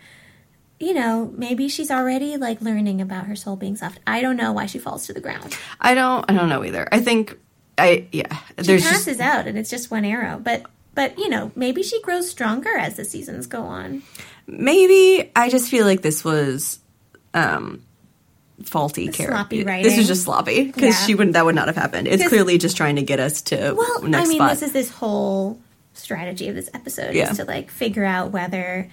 [0.79, 3.99] you know, maybe she's already like learning about her soul being soft.
[4.05, 5.57] I don't know why she falls to the ground.
[5.79, 6.29] I don't.
[6.29, 6.87] I don't know either.
[6.91, 7.37] I think.
[7.77, 8.35] I yeah.
[8.59, 10.39] She There's passes just out, and it's just one arrow.
[10.43, 14.03] But but you know, maybe she grows stronger as the seasons go on.
[14.45, 16.79] maybe I just feel like this was
[17.33, 17.83] um
[18.63, 19.35] faulty character.
[19.35, 21.05] sloppy This is just sloppy because Yeah.
[21.05, 21.33] she wouldn't.
[21.33, 22.07] That would not have happened.
[22.07, 24.51] It's clearly just trying to get us to Well, I mean, spot.
[24.51, 25.59] this is this whole
[25.93, 27.31] strategy of this episode Yeah.
[27.31, 28.89] is to like figure out whether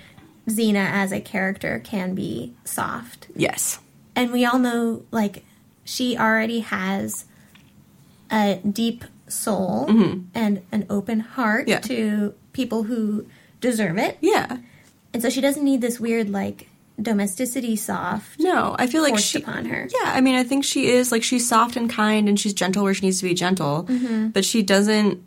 [0.49, 3.29] Xena as a character can be soft.
[3.35, 3.79] yes.
[4.17, 5.45] And we all know like
[5.85, 7.25] she already has
[8.31, 9.87] a deep soul
[10.35, 11.71] and an open heart Mm-hmm.
[11.71, 11.79] Yeah.
[11.81, 13.27] to people who
[13.61, 14.19] deserve it.
[14.21, 14.59] Yeah.
[15.13, 16.69] And so she doesn't need this weird like
[17.03, 19.39] domesticity soft No, I feel like she.
[19.43, 19.89] upon her.
[19.91, 22.83] Yeah, I mean, I think she is like she's soft and kind, and she's gentle
[22.85, 24.29] where she needs to be gentle, Mm-hmm.
[24.29, 25.23] but she doesn't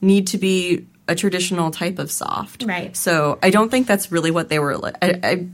[0.00, 2.62] need to be a traditional type of soft.
[2.64, 2.96] Right.
[2.96, 4.74] So I don't think that's really what they were.
[5.02, 5.46] I, I,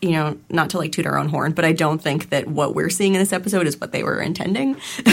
[0.00, 2.74] you know, not to like toot our own horn, but I don't think that what
[2.74, 4.74] we're seeing in this episode is what they were intending.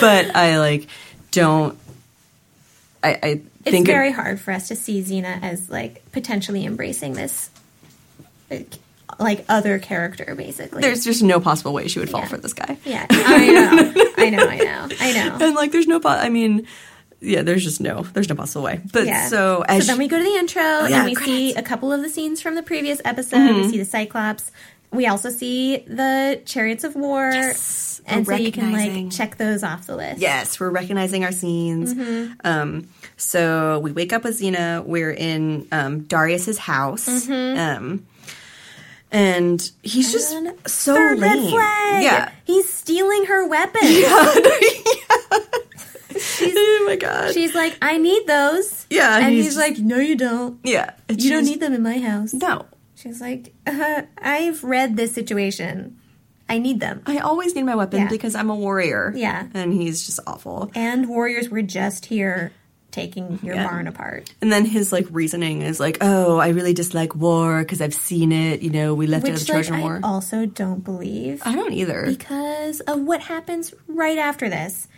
[0.00, 0.86] but I like
[1.30, 1.78] don't.
[3.02, 6.64] I, I It's think it- very hard for us to see Xena as like potentially
[6.64, 7.50] embracing this
[9.18, 10.82] like, other character basically.
[10.82, 12.28] there's just no possible way she would fall Yeah.
[12.28, 12.76] for this guy.
[12.84, 15.38] yeah, I know, I know, I know, I know.
[15.46, 16.66] and like there's no po- i mean
[17.20, 19.28] yeah there's just no there's no possible way but Yeah.
[19.28, 21.50] so as So then we go to the intro Oh, yeah, and we see credits.
[21.52, 21.58] Mm-hmm.
[21.58, 23.54] a couple of the scenes from the previous episode.
[23.56, 24.50] We see the Cyclops.
[24.92, 27.30] We also see the Chariots of War.
[27.32, 30.20] Yes, and so we're you can like check those off the list.
[30.20, 32.32] yes we're recognizing our scenes Mm-hmm.
[32.44, 37.58] um so we wake up with xena we're in um darius's house Mm-hmm.
[37.58, 38.06] um
[39.12, 41.50] and he's just And so Third red lame.
[41.50, 42.02] flag.
[42.02, 43.84] yeah he's stealing her weapons.
[43.90, 44.34] Yeah.
[46.42, 48.86] oh my god She's like, I need those.
[48.90, 50.58] Yeah, and he's he's, like, No, you don't.
[50.64, 52.32] yeah You don't need them in my house.
[52.34, 55.98] no She's like, uh, I've read this situation.
[56.48, 57.02] I need them.
[57.06, 58.08] i always need my weapon Yeah.
[58.08, 59.48] because i'm a warrior Yeah.
[59.52, 62.52] and he's just awful And warriors were just here
[62.96, 63.68] taking your Yeah.
[63.68, 64.32] barn apart.
[64.40, 68.32] And then his like reasoning is like, "Oh, I really dislike war because I've seen
[68.32, 68.62] it.
[68.62, 71.42] You know, we left it at Which the like, Trojan War." I also don't believe
[71.44, 72.04] I don't either.
[72.06, 74.88] because of what happens right after this.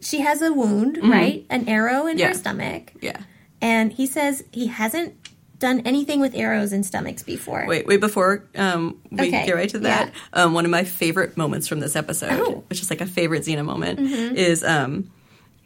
[0.00, 1.46] She has a wound, right?
[1.48, 2.18] An arrow in Mm-hmm.
[2.18, 2.28] Yeah.
[2.28, 2.92] her stomach.
[3.00, 3.18] Yeah.
[3.62, 5.14] And he says he hasn't
[5.58, 7.64] done anything with arrows in stomachs before.
[7.66, 7.98] Wait, wait.
[7.98, 11.80] Before um, we Okay, get right to that, um, one of my favorite moments from
[11.80, 12.44] this episode, Oh.
[12.50, 12.60] Mm-hmm.
[12.68, 13.98] which is like a favorite Xena moment,
[14.36, 15.10] is um,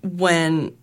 [0.05, 0.77] when.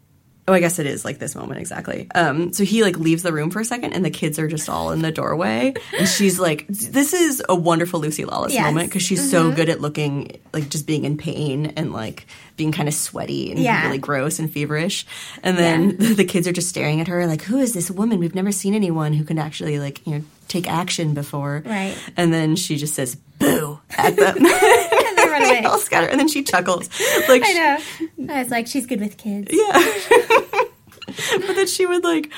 [0.49, 2.07] Oh, I guess it is like this moment exactly.
[2.15, 4.69] Um, so he like leaves the room for a second, and the kids are just
[4.69, 8.61] all in the doorway, and she's like, "This is a wonderful Lucy Lawless Yes.
[8.65, 8.73] Mm-hmm.
[8.75, 12.71] moment because she's so good at looking like just being in pain and like being
[12.71, 13.85] kind of sweaty and Yeah.
[13.85, 15.05] really gross and feverish."
[15.43, 18.19] And then the kids are just staring at her like, "Who is this woman?
[18.19, 21.97] We've never seen anyone who can actually like you know take action before." Right.
[22.15, 24.37] And then she just says, "Boo!" at them.
[25.41, 25.71] And they run away.
[25.71, 26.89] All scatter, and then she chuckles
[27.29, 28.29] like, I know.
[28.33, 29.49] I was like, she's good with kids.
[29.51, 29.71] yeah.
[31.47, 32.29] but that she would like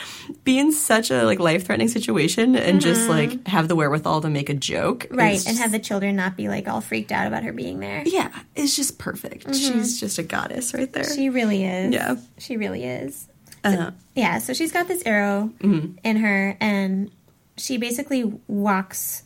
[0.43, 4.29] be in such a like life threatening situation and just like have the wherewithal to
[4.29, 5.05] make a joke.
[5.05, 5.15] Mm-hmm.
[5.17, 7.79] Right, It's and have the children not be like all freaked out about her being
[7.79, 8.03] there.
[8.05, 9.53] yeah, it's just perfect.
[9.55, 11.03] She's just a goddess right there.
[11.03, 11.15] Mm-hmm.
[11.15, 11.93] She really is.
[11.93, 12.15] Yeah.
[12.37, 13.27] She really is.
[13.63, 15.97] uh, Yeah, so she's got this arrow Mm-hmm.
[16.03, 17.11] in her, and
[17.57, 19.23] she basically walks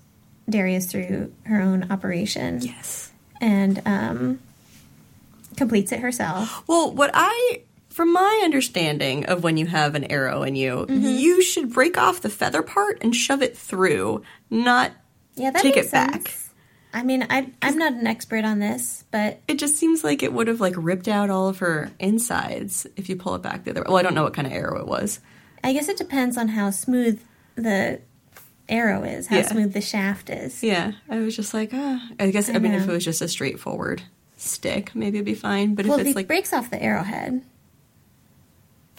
[0.49, 3.11] Darius through her own operation yes.
[3.43, 4.39] And um,
[5.57, 6.63] completes it herself.
[6.67, 11.05] Well, what I, from my understanding of when you have an arrow in you, Mm-hmm.
[11.05, 14.91] you should break off the feather part and shove it through, not
[15.35, 16.33] Yeah, that take it back.
[16.95, 20.31] I mean, I, I'm not an expert on this, but It just seems like it
[20.31, 23.71] would have like ripped out all of her insides if you pull it back the
[23.71, 23.85] other way.
[23.87, 25.19] Well, I don't know what kind of arrow it was.
[25.63, 27.19] I guess it depends on how smooth
[27.55, 27.99] the
[28.69, 29.47] arrow is, how Yeah.
[29.47, 30.63] smooth the shaft is.
[30.63, 32.09] Yeah, I was just like, ah.
[32.19, 34.03] I guess I, mean if it was just a straightforward
[34.37, 35.75] stick, maybe it'd be fine.
[35.75, 37.41] But Well, if it's like breaks off the arrowhead.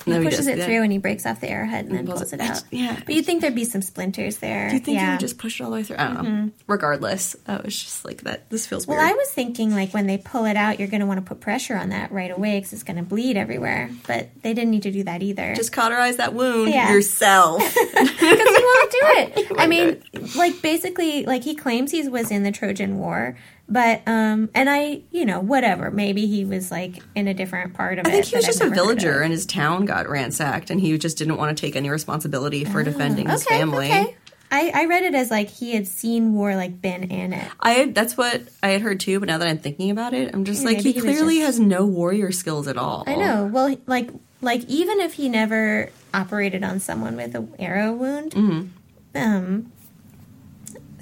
[0.04, 2.06] He No, he pushes does it through and he breaks off the arrowhead and then
[2.06, 2.62] pulls pulls it- it out.
[2.70, 3.00] yeah.
[3.04, 4.68] But you'd think there'd be some splinters there.
[4.68, 5.04] do you think yeah.
[5.06, 5.96] you would just push it all the way through?
[5.98, 6.22] I don't know.
[6.22, 6.48] Mm-hmm.
[6.66, 8.50] Regardless, I was just like that.
[8.50, 9.10] This feels Well, weird.
[9.10, 11.40] I was thinking like when they pull it out, you're going to want to put
[11.40, 13.90] pressure on that right away because it's going to bleed everywhere.
[14.06, 15.54] But they didn't need to do that either.
[15.54, 16.92] just cauterize that wound Yeah.
[16.92, 17.60] yourself.
[17.94, 19.30] because he won't do it.
[19.54, 20.02] Oh I mean,
[20.36, 23.36] like basically, like he claims he was in the Trojan War,
[23.68, 25.90] but um, and I, you know, whatever.
[25.90, 28.12] Maybe he was like in a different part of I it.
[28.12, 31.16] think he was I've just a villager, and his town got ransacked, and he just
[31.18, 33.86] didn't want to take any responsibility for defending his Oh, family.
[33.86, 34.16] Okay.
[34.50, 37.50] I, I read it as like he had seen war, like been in it.
[37.58, 40.44] I that's what I had heard too, but now that I'm thinking about it, I'm
[40.44, 43.02] just Yeah, like he he clearly just- has no warrior skills at all.
[43.06, 43.46] I know.
[43.52, 44.10] Well, like
[44.42, 48.68] like even if he never operated on someone with a arrow wound, Mm-hmm.
[49.16, 49.72] um,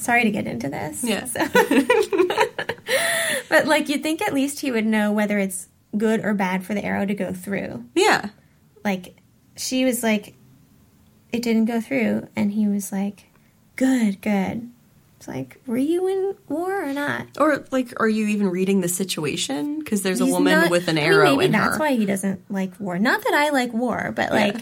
[0.03, 1.03] sorry to get into this.
[1.05, 1.25] Yeah.
[1.25, 1.47] So-
[3.49, 6.75] but like you'd think at least he would know whether it's good or bad for
[6.75, 7.85] the arrow to go through.
[7.95, 8.31] Yeah.
[8.85, 9.17] Like
[9.57, 10.35] she was like,
[11.33, 13.25] it didn't go through, and he was like,
[13.77, 14.69] good, good.
[15.17, 17.27] It's like, were you in war or not?
[17.39, 19.79] Or like, are you even reading the situation?
[19.79, 21.81] Because there's a woman not- with an I mean, arrow maybe in that's her.
[21.81, 22.99] why he doesn't like war.
[22.99, 24.47] Not that I like war, but Yeah.
[24.47, 24.57] like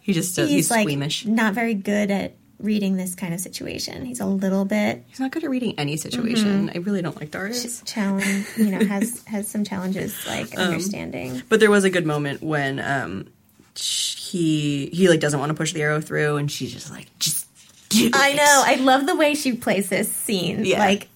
[0.00, 1.26] he just does, he's, he's, like squeamish.
[1.26, 4.04] not very good at reading this kind of situation.
[4.04, 6.68] He's a little bit He's not good at reading any situation.
[6.68, 6.76] Mm-hmm.
[6.76, 7.82] I really don't like Darius.
[7.84, 11.42] challenge, you know, has has some challenges like Um, understanding.
[11.48, 13.26] But there was a good moment when um
[13.74, 17.46] he he like doesn't want to push the arrow through, and she's just like, just
[17.88, 18.36] do I it.
[18.36, 18.62] know.
[18.66, 20.64] I love the way she plays this scene.
[20.64, 20.78] Yeah.
[20.78, 21.08] Like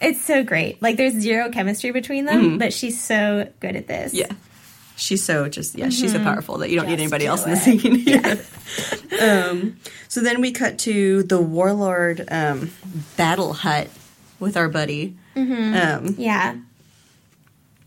[0.00, 0.80] it's so great.
[0.82, 4.12] Like there's zero chemistry between them, but she's so good at this.
[4.12, 4.30] Mm-hmm.
[4.32, 4.36] Yeah.
[4.96, 7.00] She's so just yeah, she's so powerful that you don't need Mm-hmm.
[7.02, 8.02] Anybody else in the scene.
[9.20, 9.48] Yeah.
[9.50, 9.76] um,
[10.08, 12.70] so then we cut to the warlord um,
[13.16, 13.88] battle hut
[14.40, 15.14] with our buddy.
[15.36, 16.56] Um, Yeah.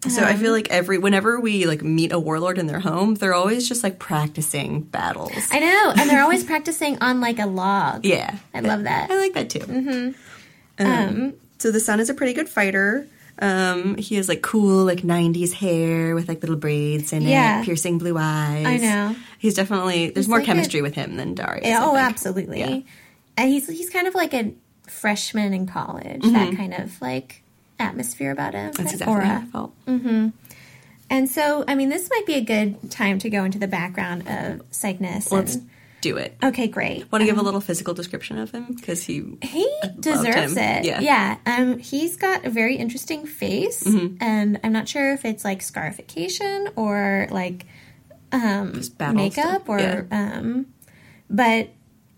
[0.08, 3.34] so I feel like every whenever we like meet a warlord in their home, they're
[3.34, 5.32] always just like practicing battles.
[5.52, 5.94] I know.
[5.98, 8.06] And they're always practicing on like a log.
[8.06, 9.10] yeah, I love that.
[9.10, 9.60] I like that too.
[9.60, 10.86] Mm-hmm.
[10.86, 13.08] Um, so the son is a pretty good fighter.
[13.42, 17.62] Um, he has like cool like '90s hair with like little braids and Yeah.
[17.62, 18.66] it, piercing blue eyes.
[18.66, 19.16] I know.
[19.38, 21.66] He's definitely there's He's more like chemistry with him than Darius.
[21.66, 22.60] Yeah, oh, absolutely.
[22.60, 22.80] Yeah.
[23.38, 24.54] And he's he's kind of like a
[24.88, 26.22] freshman in college.
[26.24, 27.44] That kind of like
[27.80, 28.72] atmosphere about him.
[28.72, 28.84] Mm-hmm.
[28.84, 29.26] That's exactly aura.
[29.26, 29.74] how I felt.
[31.12, 34.28] And so, I mean, this might be a good time to go into the background
[34.28, 35.32] of Cygnus.
[35.32, 35.70] Let's and,
[36.02, 36.38] do it.
[36.44, 37.12] okay, great.
[37.12, 39.68] Want to give a little physical description of him because he He
[40.00, 40.86] deserves it.
[40.86, 41.00] Yeah.
[41.02, 41.38] Yeah.
[41.46, 44.18] Um, he's got a very interesting face, Mm-hmm.
[44.22, 47.66] and I'm not sure if it's like scarification or like
[48.32, 48.82] um,
[49.14, 49.32] makeup
[49.64, 49.70] stuff.
[49.70, 50.04] or Yeah.
[50.12, 50.68] um,
[51.30, 51.70] but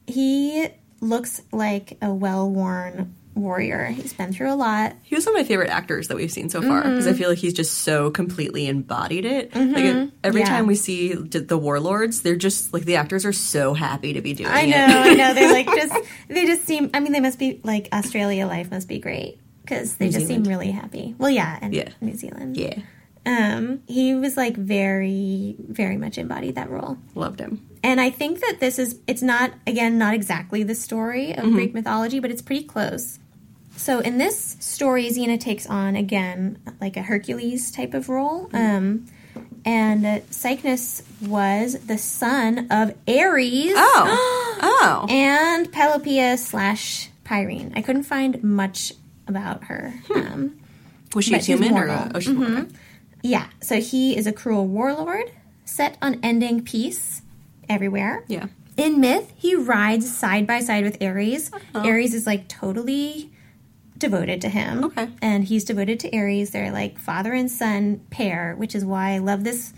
[0.08, 0.68] he
[1.00, 3.86] looks like a well-worn warrior.
[3.86, 4.94] He's been through a lot.
[5.04, 7.14] He was one of my favorite actors that we've seen so far because Mm-hmm.
[7.16, 9.56] I feel like he's just so completely embodied it.
[9.56, 10.48] Like every Yeah.
[10.48, 14.34] time we see the warlords, they're just like the actors are so happy to be
[14.34, 14.54] doing it.
[14.54, 14.70] I it.
[14.70, 15.34] know, I know.
[15.34, 15.96] They're like just
[16.28, 16.90] they just seem.
[16.94, 20.28] I mean, they must be like Australia life must be great because they New just
[20.28, 20.46] Zealand.
[20.46, 21.16] seem really happy.
[21.18, 21.90] Well, yeah, and Yeah.
[22.02, 22.58] New Zealand.
[22.58, 22.80] Yeah,
[23.26, 26.98] Um, he was like very, very much embodied that role.
[27.16, 27.68] loved him.
[27.84, 31.74] And I think that this is, it's not, again, not exactly the story of Greek
[31.74, 33.20] mythology, but it's pretty close.
[33.76, 38.50] So in this story, Xena takes on, again, like a Hercules type of role.
[38.54, 39.08] Um,
[39.66, 47.74] and uh, Cycnus was the son of Ares Oh, oh, and Pelopia slash Pyrene.
[47.76, 48.94] I couldn't find much
[49.28, 49.94] about her.
[50.14, 50.60] Um,
[51.16, 52.68] was she a human or a, oh, she's mortal.
[53.24, 55.32] Yeah, so he is a cruel warlord
[55.66, 57.22] set on ending peace
[57.70, 58.24] everywhere.
[58.28, 61.52] Yeah, In myth, he rides side by side with Ares.
[61.74, 63.32] Ares is like totally
[63.98, 64.84] devoted to him.
[64.86, 65.08] Okay.
[65.22, 66.50] And he's devoted to Ares.
[66.50, 69.74] They're like father and son pair, which is why I love this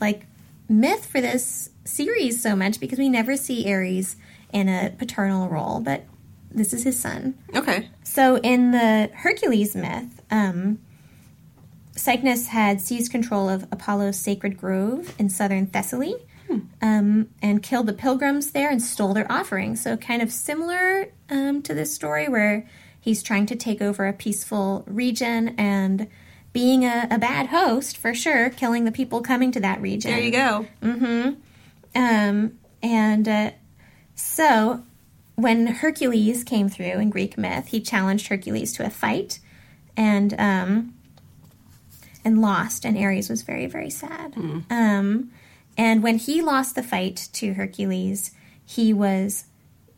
[0.00, 0.26] like
[0.68, 4.16] myth for this series so much because we never see Ares
[4.52, 6.04] in a paternal role, but
[6.50, 7.38] this is his son.
[7.54, 7.88] Okay.
[8.02, 10.78] So in the Hercules myth, um,
[11.98, 16.14] Cycnus had seized control of Apollo's sacred grove in southern Thessaly
[16.80, 19.82] um, and killed the pilgrims there and stole their offerings.
[19.82, 22.66] So kind of similar um, to this story where
[23.00, 26.08] he's trying to take over a peaceful region and
[26.52, 30.12] being a, a bad host for sure, killing the people coming to that region.
[30.12, 30.66] There you go.
[31.94, 33.50] Um, and uh,
[34.14, 34.82] so,
[35.34, 39.38] when Hercules came through in Greek myth, he challenged Hercules to a fight,
[39.96, 40.94] and um,
[42.28, 42.84] and lost.
[42.86, 44.34] And Ares was very very sad.
[44.70, 45.30] Um,
[45.76, 48.30] and when he lost the fight to Hercules,
[48.64, 49.46] he was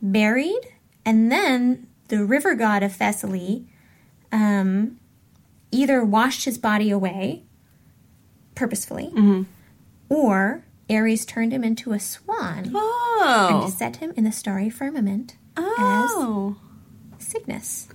[0.01, 0.61] buried,
[1.05, 3.67] and then the river god of Thessaly
[4.33, 4.99] um,
[5.71, 7.43] either washed his body away
[8.55, 9.47] purposefully,
[10.09, 13.73] or Ares turned him into a swan and Oh.
[13.75, 16.57] set him in the starry firmament Oh.
[17.19, 17.89] as Cygnus.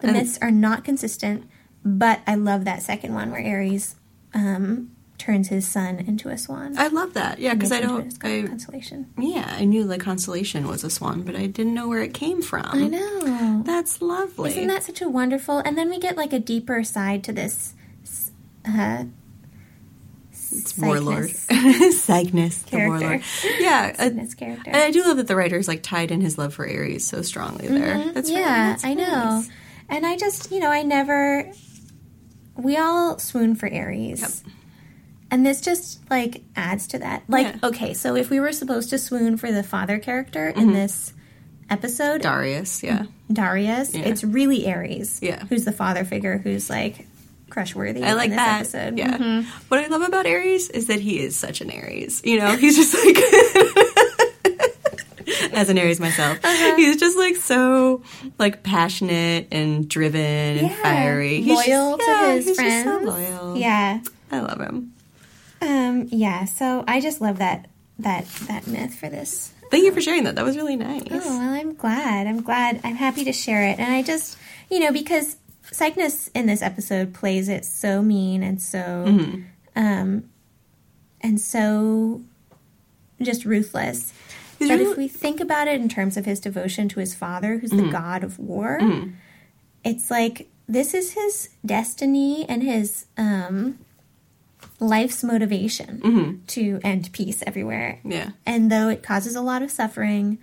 [0.00, 1.48] The myths are not consistent,
[1.86, 3.94] but I love that second one where Ares
[4.34, 6.76] um, turns his son into a swan.
[6.76, 7.38] I love that.
[7.38, 8.12] Yeah, because I don't.
[8.24, 9.10] I, constellation.
[9.18, 12.42] yeah, I knew the constellation was a swan, but I didn't know where it came
[12.42, 12.66] from.
[12.70, 13.62] I know.
[13.64, 14.50] That's lovely.
[14.50, 15.58] Isn't that such a wonderful?
[15.60, 17.72] And then we get like a deeper side to this.
[18.68, 19.04] Uh,
[20.52, 21.30] It's warlord.
[21.30, 23.22] Cygnus Cygnus, the warlord.
[23.58, 24.70] Yeah, uh, Cygnus character.
[24.70, 27.22] and I do love that the writers like tied in his love for Ares so
[27.22, 28.10] strongly there.
[28.12, 28.48] That's really- Mm-hmm.
[28.50, 29.44] yeah, that's I know.
[29.88, 31.50] And I just, you know, I never.
[32.56, 34.20] We all swoon for Ares.
[34.20, 34.52] Yep.
[35.30, 37.24] And this just like adds to that.
[37.28, 37.52] Like, Yeah.
[37.54, 37.64] Mm-hmm.
[37.66, 41.12] okay, so if we were supposed to swoon for the father character in this
[41.68, 43.06] episode, Darius, yeah.
[43.32, 44.02] Darius, Yeah.
[44.02, 45.18] it's really Ares.
[45.20, 45.44] Yeah.
[45.46, 47.06] Who's the father figure who's like
[47.50, 48.60] crush worthy I like in this that.
[48.60, 48.98] episode.
[48.98, 49.16] Yeah.
[49.18, 49.44] Mhm.
[49.68, 52.22] What I love about Ares is that he is such an Aries.
[52.24, 53.16] You know, he's just like
[55.54, 56.38] as an Aries myself.
[56.42, 56.76] Uh-huh.
[56.76, 58.02] He's just like so
[58.38, 60.20] like passionate and driven
[60.58, 60.82] and Yeah.
[60.82, 61.40] fiery.
[61.42, 62.84] He's Loyal just- yeah, to his friends.
[62.84, 63.56] so loyal.
[63.56, 64.00] Yeah.
[64.30, 64.92] I love him.
[65.62, 67.66] Um, yeah, so I just love that
[67.98, 70.36] that that myth for this Thank you for sharing that.
[70.36, 71.02] That was really nice.
[71.10, 72.28] Oh, well, I'm glad.
[72.28, 72.80] I'm glad.
[72.84, 73.80] I'm happy to share it.
[73.80, 74.38] And I just,
[74.70, 75.36] you know, because
[75.72, 79.42] Cygnus in this episode plays it so mean and so, Mm-hmm.
[79.74, 80.30] um,
[81.20, 82.20] and so
[83.20, 84.12] just ruthless.
[84.58, 87.58] But really- if we think about it in terms of his devotion to his father,
[87.58, 87.86] who's Mm-hmm.
[87.86, 88.80] the god of war,
[89.84, 93.78] it's like this is his destiny and his um,
[94.80, 96.44] life's motivation Mm-hmm.
[96.48, 98.00] to end peace everywhere.
[98.04, 98.30] Yeah.
[98.44, 100.38] And though it causes a lot of suffering,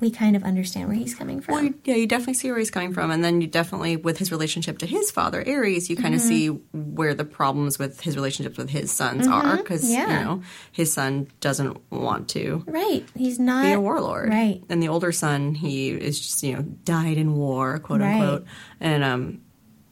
[0.00, 1.54] we kind of understand where he's coming from.
[1.54, 4.32] Well, yeah, you definitely see where he's coming from, and then you definitely, with his
[4.32, 6.02] relationship to his father, Ares, you Mm-hmm.
[6.02, 9.92] kind of see where the problems with his relationships with his sons are, because Mm-hmm.
[9.92, 10.18] Yeah.
[10.18, 13.04] you know his son doesn't want to right.
[13.16, 14.62] He's not be a warlord, Right.
[14.68, 18.14] And the older son, he is just you know died in war, quote Right.
[18.20, 18.46] unquote,
[18.80, 19.40] and um,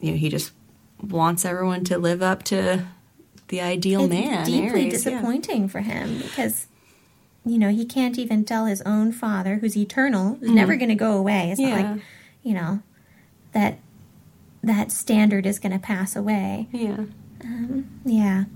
[0.01, 0.53] you know he just
[1.01, 2.85] wants everyone to live up to
[3.49, 4.47] the ideal It's man.
[4.47, 4.91] deeply yeah.
[4.91, 6.67] disappointing for him because
[7.45, 10.95] you know he can't even tell his own father, who's eternal, who's never going to
[10.95, 11.51] go away.
[11.51, 11.93] It's not Mm-hmm.
[11.93, 12.03] Like
[12.43, 12.83] you know
[13.53, 13.79] that
[14.63, 16.69] that standard is going to pass away.
[16.73, 17.05] Yeah.
[18.05, 18.45] Yeah.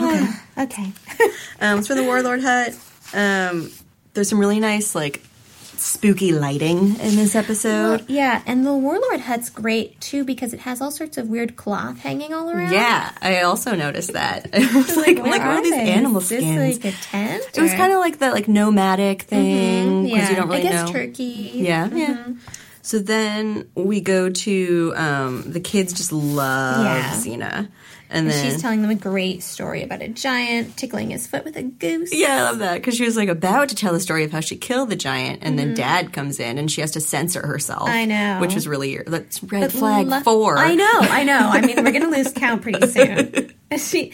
[0.00, 0.28] Okay.
[0.58, 0.92] okay.
[1.60, 2.76] Um, it's from the Warlord Hut.
[3.14, 3.70] Um,
[4.12, 5.22] there's some really nice, like,
[5.78, 8.04] spooky lighting in this episode.
[8.08, 11.98] yeah, and the warlord hut's great too because it has all sorts of weird cloth
[11.98, 12.72] hanging all around.
[12.72, 14.50] Yeah, I also noticed that.
[14.54, 16.84] It was like, like, what are these animal Is this skins?
[16.84, 17.44] like a tent?
[17.54, 20.30] it was kind of like that, like nomadic thing because yeah.
[20.30, 20.92] you don't really I guess know.
[20.92, 21.50] turkey.
[21.54, 22.24] Yeah, yeah.
[22.82, 27.10] So then we go to um, the kids just love Yeah.
[27.14, 27.68] Xena,
[28.10, 31.44] and And then she's telling them a great story about a giant tickling his foot
[31.44, 32.12] with a goose.
[32.14, 34.40] Yeah, I love that because she was like about to tell the story of how
[34.40, 37.88] she killed the giant, and then Dad comes in and she has to censor herself.
[37.88, 37.96] Mm-hmm.
[37.98, 38.40] I know.
[38.40, 40.58] which was really that's red But flag lu- four.
[40.58, 41.38] I know, I know.
[41.52, 43.52] I mean, we're gonna lose count pretty soon.
[43.70, 44.12] And she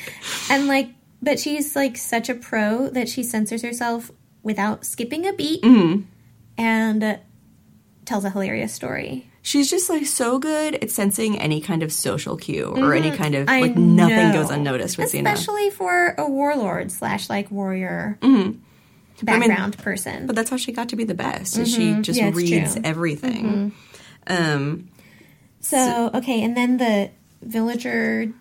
[0.50, 0.88] and like,
[1.22, 4.10] but she's like such a pro that she censors herself
[4.42, 6.02] without skipping a beat, Mm-hmm.
[6.56, 7.16] and uh,
[8.10, 9.26] tells a hilarious story.
[9.42, 13.34] She's just like so good at sensing any kind of social cue or any kind
[13.34, 13.54] of Mm-hmm.
[13.54, 14.32] I like nothing know.
[14.42, 15.32] goes unnoticed with Xena.
[15.32, 18.58] especially for a warlord slash like warrior Mm-hmm.
[19.24, 20.26] background person.
[20.26, 21.56] But that's how she got to be the best.
[21.56, 22.38] is She just Mm-hmm.
[22.38, 22.82] Yeah, reads true.
[22.84, 23.72] everything.
[24.26, 24.88] Um,
[25.60, 27.10] So, okay, and then the
[27.42, 28.32] villager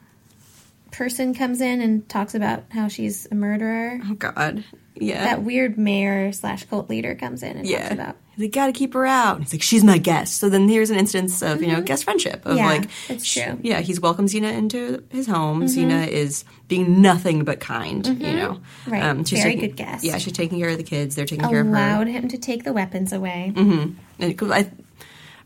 [0.91, 3.99] person comes in and talks about how she's a murderer.
[4.03, 4.63] oh God,
[4.95, 8.71] yeah, That weird mayor slash cult leader comes in and talks about He's like, gotta
[8.71, 9.35] keep her out.
[9.35, 10.39] And he's like, she's my guest.
[10.39, 12.45] So then here's an instance of, you know, guest friendship.
[12.45, 12.57] Of Mm-hmm.
[12.57, 13.43] Yeah, like, that's true.
[13.43, 13.65] Mm-hmm.
[13.65, 15.63] Yeah, he's welcomed Xena into his home.
[15.63, 18.61] Xena is being nothing but kind, you know.
[18.85, 18.91] Mm-hmm.
[18.91, 19.01] Right.
[19.03, 20.05] Very taking- good guest.
[20.05, 21.15] Yeah, she's taking care of the kids.
[21.15, 21.71] They're taking care of her.
[21.73, 23.51] Allowed him to take the weapons away.
[23.57, 24.71] And it- I,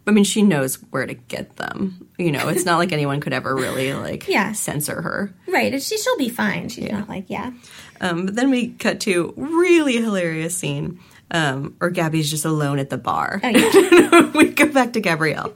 [0.05, 2.07] I mean, she knows where to get them.
[2.19, 4.51] You know, it's not like anyone could ever really like Yeah.
[4.51, 5.33] censor her.
[5.47, 5.81] Right.
[5.81, 6.69] She, she'll be fine.
[6.69, 7.53] She's not like, yeah.
[8.01, 10.99] Um, but then we cut to really hilarious scene.
[11.33, 13.41] Um, or Gabby's just alone at the bar.
[13.43, 14.31] Oh, yeah.
[14.35, 15.53] we go back to Gabrielle.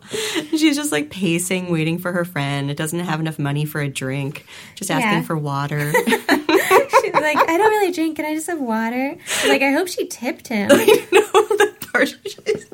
[0.50, 2.72] She's just like pacing, waiting for her friend.
[2.72, 4.44] It doesn't have enough money for a drink.
[4.76, 5.22] Just asking Yeah.
[5.22, 5.92] for water.
[6.08, 8.16] She's like, I don't really drink.
[8.16, 9.16] Can I just have water?
[9.48, 10.72] Like, I hope she tipped him.
[10.72, 10.78] you
[11.12, 12.08] know the part.
[12.10, 12.68] She's,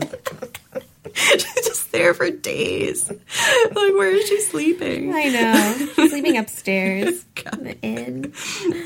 [1.66, 3.10] just there for days.
[3.10, 5.14] Like, where is she sleeping?
[5.14, 5.88] I know.
[5.96, 8.34] She's sleeping upstairs in the inn.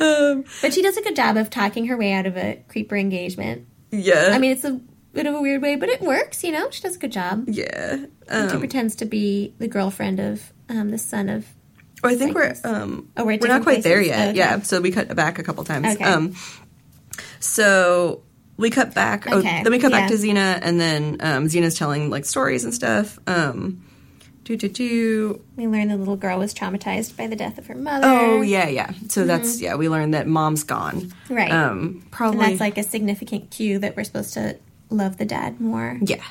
[0.02, 2.98] Um, But she does a good job of talking her way out of a creeper
[2.98, 3.68] engagement.
[3.92, 4.30] Yeah.
[4.34, 4.80] I mean, it's a
[5.14, 6.70] bit of a weird way, but it works, you know?
[6.70, 7.46] She does a good job.
[7.48, 7.98] yeah.
[7.98, 11.46] she Um, pretends to be the girlfriend of um, the son of.
[12.04, 14.08] Oh, I think we're um Oh, we're we're not quite there places?
[14.16, 14.30] yet.
[14.30, 14.38] Okay.
[14.38, 15.96] Yeah, so we cut back a couple times.
[15.96, 16.04] Okay.
[16.04, 16.36] Um
[17.40, 18.22] so
[18.58, 20.34] we cut back oh, Okay, then we cut back to yeah.
[20.34, 23.18] Xena and then um Xena's telling like stories and stuff.
[23.28, 23.84] Um
[24.48, 27.76] do do do We learn the little girl was traumatized by the death of her
[27.76, 28.08] mother.
[28.08, 28.94] Oh yeah, yeah.
[29.10, 31.02] So that's yeah, we learned that mom's gone.
[31.02, 31.34] Mm-hmm.
[31.34, 31.52] Right.
[31.52, 34.58] Um probably And that's like a significant cue that we're supposed to
[34.90, 35.98] love the dad more.
[36.02, 36.24] Yeah.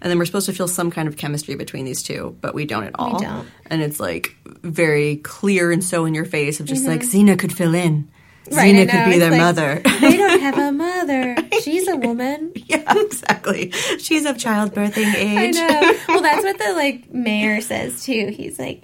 [0.00, 2.64] And then we're supposed to feel some kind of chemistry between these two, but we
[2.66, 3.14] don't at all.
[3.14, 3.48] We don't.
[3.66, 7.52] And it's like very clear and so in your face of just like Xena could
[7.52, 8.08] fill in.
[8.52, 9.80] Right, I Xena could be their like, mother.
[10.00, 11.36] they don't have a mother.
[11.62, 12.52] She's a woman.
[12.66, 13.70] yeah, exactly.
[13.98, 15.54] She's of childbirthing I age.
[15.54, 15.94] know.
[16.08, 18.28] Well, that's what the like mayor says too.
[18.36, 18.82] He's like,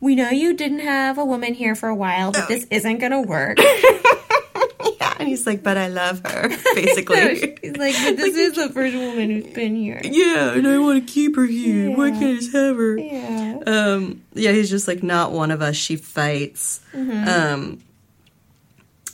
[0.00, 3.22] "We know you didn't have a woman here for a while, but this isn't gonna
[3.22, 3.58] work."
[5.00, 7.56] Yeah, and he's like, but I love her, basically.
[7.62, 11.06] He's like, "But this is the first woman who's been here." yeah, and I want
[11.06, 11.96] to keep her here.
[11.96, 12.98] Why can't I just have her?
[12.98, 13.58] Yeah.
[13.66, 15.76] Um, yeah, he's just like, not one of us.
[15.76, 16.80] She fights.
[16.92, 17.28] Mm-hmm.
[17.28, 17.78] Um,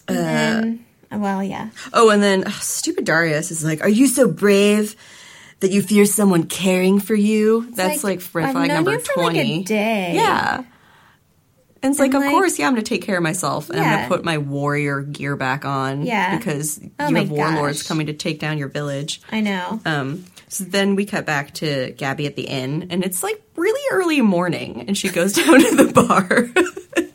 [0.09, 1.70] And then, well, yeah.
[1.92, 4.96] Oh, and then ugh, stupid Darius is like, "Are you so brave
[5.61, 8.98] that you fear someone caring for you?" That's like, red I've flag known number you
[9.00, 9.64] for, like, a twenty.
[9.64, 10.12] day.
[10.14, 10.64] Yeah.
[11.80, 13.70] And it's like, And, of like- course, yeah, I'm going to take care of myself,
[13.70, 16.02] and I'm going to put my warrior gear back on.
[16.04, 16.36] Yeah.
[16.36, 17.88] because Oh you have warlords gosh.
[17.88, 19.20] coming to take down your village.
[19.30, 19.80] I know.
[19.84, 23.80] Um, so then we cut back to Gabby at the inn, and it's like really
[23.92, 26.48] early morning, and she goes down to the bar.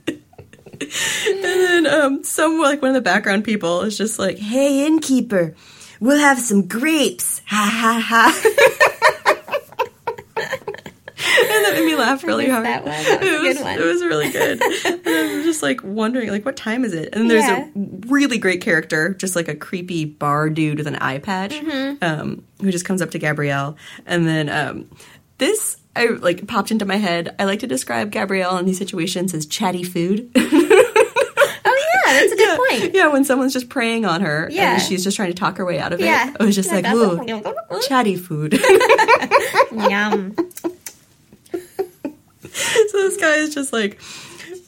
[1.27, 5.55] and then um, some like one of the background people is just like, "Hey, innkeeper,
[5.99, 8.41] we'll have some grapes." Ha ha ha.
[10.36, 12.65] and that made me laugh really hard.
[12.65, 12.91] that one.
[12.91, 13.79] That was a it good was, one.
[13.79, 14.61] It was really good.
[14.86, 17.09] and I'm just like wondering, like, what time is it?
[17.13, 17.65] And there's Yeah.
[17.67, 17.71] a
[18.07, 22.03] really great character, just like a creepy bar dude with an eye patch, Mm-hmm.
[22.03, 24.89] um, who just comes up to Gabrielle, and then um,
[25.38, 25.77] this.
[25.95, 27.36] I like popped into my head.
[27.38, 30.31] I like to describe Gabrielle in these situations as chatty food.
[32.14, 32.93] That's a good yeah, point.
[32.95, 34.74] yeah, when someone's just preying on her Yeah.
[34.74, 36.05] and she's just trying to talk her way out of it.
[36.05, 37.26] It was just like, ooh,
[37.88, 38.53] chatty food.
[39.72, 40.36] Yum.
[41.51, 43.99] so this guy is just like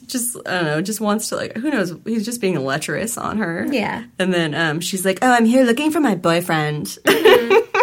[0.06, 3.38] just I don't know, just wants to like who knows, he's just being lecherous on
[3.38, 3.66] her.
[3.70, 4.04] Yeah.
[4.18, 6.98] And then um she's like, "Oh, I'm here looking for my boyfriend."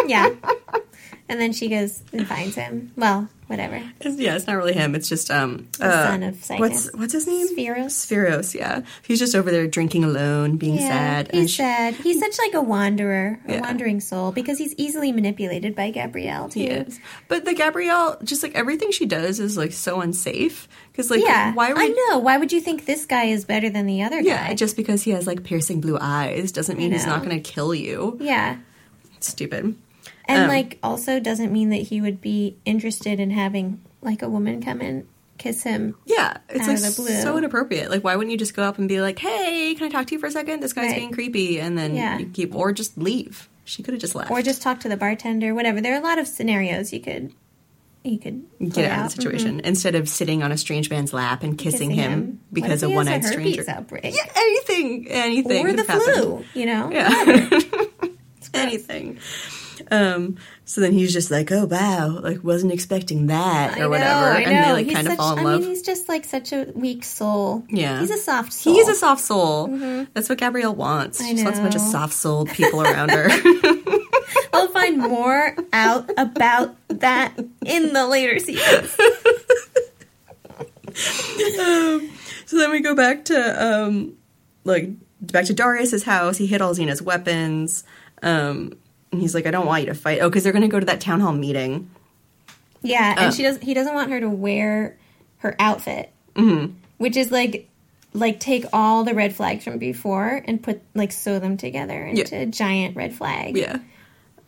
[0.06, 0.28] Yeah.
[1.30, 2.92] And then she goes and finds him.
[2.94, 3.76] Well, whatever.
[4.00, 4.94] It's- yeah, it's not really him.
[4.94, 6.48] It's just um The son of.
[6.58, 7.46] What's what's his name?
[7.48, 7.90] Sphaerus.
[8.06, 8.82] Sphaerus, yeah.
[9.06, 11.30] He's just over there drinking alone, being Yeah, sad.
[11.32, 11.94] he's she- sad.
[11.94, 13.60] He's such like a wanderer, a Yeah.
[13.60, 16.60] wandering soul, because he's easily manipulated by Gabrielle too.
[16.60, 16.98] He is.
[17.28, 20.68] But the Gabrielle, just like everything she does is like so unsafe.
[20.92, 22.18] Because like, Yeah, why would I know.
[22.20, 24.54] Why would you think this guy is better than the other Yeah, guy?
[24.54, 27.74] just because he has like piercing blue eyes doesn't mean he's not going to kill
[27.74, 28.16] you.
[28.20, 28.56] yeah,
[29.20, 29.74] Stupid.
[30.26, 34.28] And Um, like also doesn't mean that he would be interested in having like a
[34.28, 35.06] woman come and
[35.38, 35.96] kiss him.
[36.06, 37.20] Yeah, it's like of the blue.
[37.22, 37.90] so inappropriate.
[37.90, 40.14] Like, why wouldn't you just go up and be like, "Hey, can I talk to
[40.14, 40.60] you for a second?
[40.60, 40.96] This guy's Right.
[40.96, 42.18] being creepy," and then Yeah.
[42.18, 43.48] you keep, or just leave.
[43.64, 45.80] She could have just left Or just talk to the bartender, whatever.
[45.80, 47.32] There are a lot of scenarios you could
[48.06, 48.82] you could get out of out.
[48.84, 49.04] Mm-hmm.
[49.04, 52.54] the situation instead of sitting on a strange man's lap and kissing, Kissing him, What
[52.62, 53.64] because a one eyed stranger.
[53.66, 54.04] outbreak.
[54.04, 56.14] Yeah, anything, anything, or the have happened.
[56.14, 56.90] flu, you know?
[56.92, 57.60] Yeah.
[58.54, 59.18] anything.
[59.90, 63.88] Um, so then he's just like, "Oh wow, like wasn't expecting that I or know,
[63.90, 64.50] whatever," I know.
[64.50, 65.60] and they like He's kind of such- fall in I love.
[65.60, 67.64] mean, he's just like such a weak soul.
[67.68, 68.00] Yeah.
[68.00, 68.72] he's a soft soul.
[68.74, 69.68] He's a soft soul.
[70.14, 71.18] That's what Gabrielle wants.
[71.24, 71.30] She Mm-hmm.
[71.32, 73.28] I just wants a bunch of soft souled people around her.
[74.52, 78.96] We'll find more out about that in the later seasons.
[82.46, 84.14] so then we go back to um
[84.64, 84.88] like
[85.20, 86.36] back to Darius's house.
[86.36, 87.84] He hid all Xena's weapons.
[88.22, 88.72] Um
[89.14, 90.18] And he's like, I don't want you to fight.
[90.20, 91.88] Oh, because they're going to go to that town hall meeting.
[92.82, 93.20] Yeah, Uh.
[93.22, 93.58] and she does.
[93.58, 94.96] He doesn't want her to wear
[95.38, 96.72] her outfit, Mm-hmm.
[96.98, 97.68] which is like,
[98.12, 102.36] like take all the red flags from before and put like sew them together into
[102.36, 103.56] a giant red flag.
[103.56, 103.78] Yeah.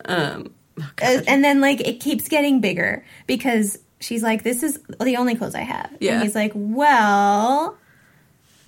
[0.05, 4.79] Um, oh, Uh, and then like it keeps getting bigger because she's like, "This is
[4.99, 6.15] the only clothes I have." Yeah.
[6.15, 7.77] And he's like, "Well."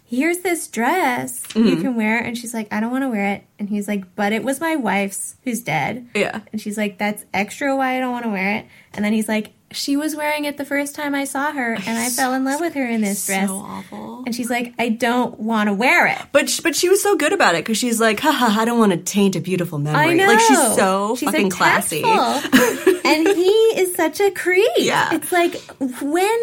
[0.10, 1.82] Here's this dress you Mm-hmm.
[1.82, 2.18] can wear.
[2.20, 3.43] And she's like, I don't want to wear it.
[3.60, 6.10] And he's like, but it was my wife's who's dead.
[6.16, 6.41] yeah.
[6.51, 8.66] And she's like, that's extra why I don't want to wear it.
[8.93, 11.97] And then he's like, she was wearing it the first time I saw her, and
[11.97, 13.47] I fell in love with her in this dress.
[13.47, 14.24] So awful.
[14.26, 16.17] And she's like, I don't want to wear it.
[16.32, 18.80] But sh- but she was so good about it because she's like, haha, I don't
[18.80, 20.01] want to taint a beautiful memory.
[20.01, 20.28] I know.
[20.28, 22.01] Like she's so She's, fucking like, classy.
[22.03, 24.70] and he is such a creep.
[24.78, 25.13] Yeah.
[25.13, 26.39] It's like when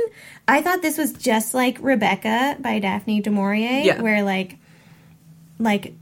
[0.49, 4.01] I thought this was just like Rebecca by Daphne du Maurier, Yeah.
[4.03, 4.57] where like
[5.59, 5.95] like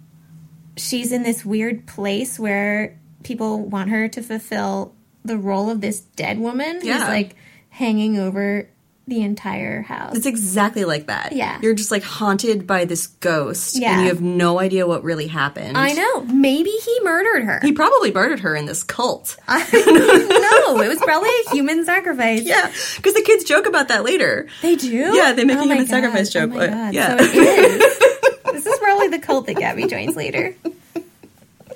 [0.76, 4.93] she's in this weird place where people want her to fulfill
[5.24, 7.08] the role of this dead woman who's Yeah.
[7.08, 7.34] like
[7.70, 8.68] hanging over
[9.06, 10.16] the entire house.
[10.16, 11.32] It's exactly like that.
[11.32, 11.58] Yeah.
[11.60, 13.92] You're just like haunted by this ghost Yeah.
[13.92, 15.76] and you have no idea what really happened.
[15.76, 16.22] I know.
[16.22, 17.60] Maybe he murdered her.
[17.62, 19.36] He probably murdered her in this cult.
[19.48, 20.80] I know.
[20.80, 22.42] It was probably a human sacrifice.
[22.44, 22.72] yeah.
[22.96, 24.48] Because the kids joke about that later.
[24.62, 24.88] They do?
[25.14, 27.18] Yeah, they make a Oh my human sacrifice joke, Oh yeah.
[27.18, 27.98] So it is.
[28.52, 30.54] this is probably the cult that Gabby joins later.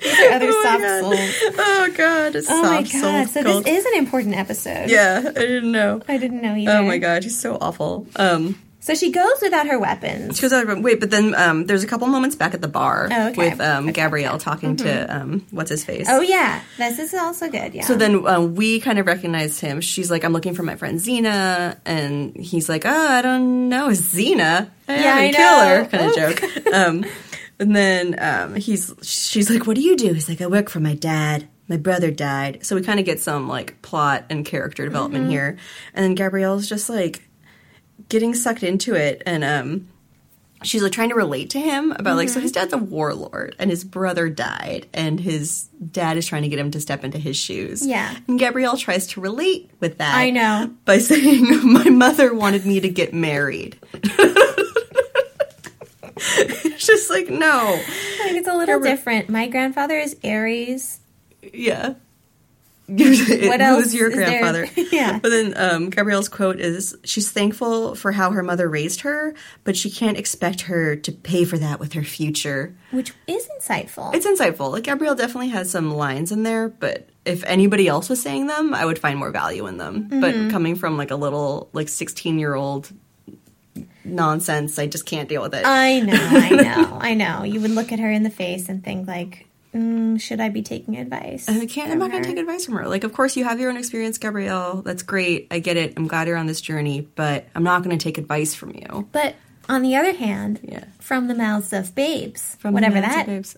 [0.33, 1.01] Other Oh soft God.
[1.01, 1.53] souls.
[1.57, 3.29] Oh god, a Oh my god.
[3.29, 3.65] So cult.
[3.65, 4.89] this is an important episode.
[4.89, 6.01] Yeah, I didn't know.
[6.07, 6.71] I didn't know either.
[6.71, 8.07] Oh my god, he's so awful.
[8.15, 10.37] Um So she goes without her weapons.
[10.37, 12.69] She goes out of- wait, but then um, there's a couple moments back at the
[12.69, 13.49] bar Oh, okay.
[13.49, 16.07] with um, Gabrielle talking to um, what's his face.
[16.09, 16.61] Oh yeah.
[16.77, 17.83] This is also good, yeah.
[17.83, 19.81] So then um, we kind of recognize him.
[19.81, 23.89] She's like, "I'm looking for my friend Xena," and he's like, "Oh, I don't know,
[23.89, 24.69] it's Xena.
[24.87, 26.39] Hey, Yeah, I'm I killer." Kind of joke.
[27.59, 30.79] and then um, he's she's like, "What do you do?" He's like, "I work for
[30.79, 31.47] my dad.
[31.67, 35.31] My brother died." So we kind of get some like plot and character development Mm-hmm.
[35.31, 35.57] here,
[35.93, 37.23] and then Gabrielle's just like
[38.07, 39.87] getting sucked into it, and um,
[40.63, 42.33] she's like trying to relate to him about like Mm-hmm.
[42.35, 46.49] so his dad's a warlord and his brother died and his dad is trying to
[46.49, 48.13] get him to step into his shoes Yeah.
[48.27, 50.69] and gabrielle tries to relate with that I know.
[50.83, 53.77] by saying my mother wanted me to get married
[56.65, 57.79] it's just like no
[58.19, 59.29] Like, it's a little different.
[59.29, 60.99] My grandfather is Ares.
[61.53, 61.95] yeah
[62.89, 64.67] What else Who's your grandfather?
[64.91, 65.19] Yeah.
[65.21, 69.77] But then um, Gabrielle's quote is She's thankful for how her mother raised her, but
[69.77, 72.75] she can't expect her to pay for that with her future.
[72.89, 74.15] Which is insightful.
[74.15, 74.71] It's insightful.
[74.71, 78.73] Like Gabrielle definitely has some lines in there, but if anybody else was saying them,
[78.73, 80.05] I would find more value in them.
[80.05, 80.21] Mm-hmm.
[80.21, 82.91] But coming from like a little like 16-year-old
[84.03, 85.65] nonsense, I just can't deal with it.
[85.65, 87.43] I know, I know, I know.
[87.43, 90.61] You would look at her in the face and think like, mm, should I be
[90.61, 91.47] taking advice?
[91.47, 91.91] I can't.
[91.91, 92.87] I'm not going to take advice from her.
[92.87, 94.81] Like, of course, you have your own experience, Gabrielle.
[94.81, 95.47] That's great.
[95.51, 95.93] I get it.
[95.97, 99.07] I'm glad you're on this journey, but I'm not going to take advice from you.
[99.11, 99.35] But
[99.67, 100.85] on the other hand, Yeah.
[100.99, 103.55] from the mouths of babes, From the whatever that babes.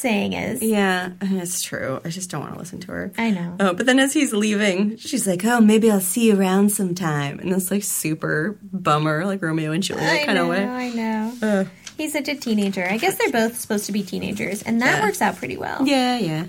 [0.00, 2.00] Saying is, Yeah, it's true.
[2.04, 3.12] I just don't want to listen to her.
[3.18, 3.56] I know.
[3.60, 7.38] Oh, but then as he's leaving, she's like, "Oh, maybe I'll see you around sometime,"
[7.38, 10.64] and it's like super bummer, like Romeo and Juliet kind of way.
[10.64, 11.66] I know.
[11.96, 12.86] He's such a teenager.
[12.88, 15.04] I guess they're both supposed to be teenagers, and that Yeah.
[15.04, 15.86] works out pretty well.
[15.86, 16.44] Yeah, yeah.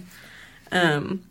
[0.71, 1.23] Um,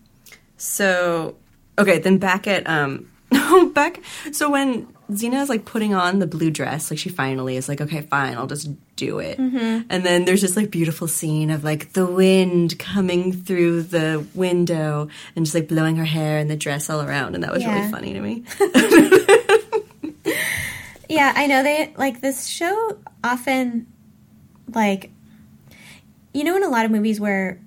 [0.58, 1.36] so
[1.78, 3.10] okay, then back at um,
[3.74, 4.00] back.
[4.32, 7.80] So when Xena is like putting on the blue dress, like she finally is like,
[7.80, 9.38] okay, fine, I'll just do it.
[9.38, 9.82] Mm-hmm.
[9.90, 15.08] And then there's this like beautiful scene of like the wind coming through the window
[15.36, 17.74] and just like blowing her hair and the dress all around, and that was Yeah.
[17.78, 18.44] really funny to me.
[21.08, 23.88] Yeah, I know they like this show often
[24.72, 25.10] like
[26.32, 27.58] you know in a lot of movies where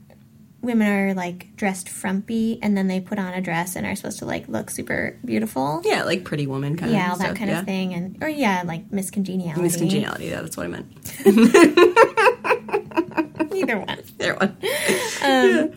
[0.64, 4.20] women are like dressed frumpy and then they put on a dress and are supposed
[4.20, 5.82] to like look super beautiful.
[5.84, 6.97] yeah, like Pretty Woman kind of.
[6.97, 7.59] Yeah, all that stuff, kind yeah.
[7.59, 9.61] of thing and or yeah, like Miss Congeniality.
[9.61, 10.88] Miss Congeniality, yeah, that's what I meant.
[13.53, 13.99] Either one.
[14.18, 14.57] There one.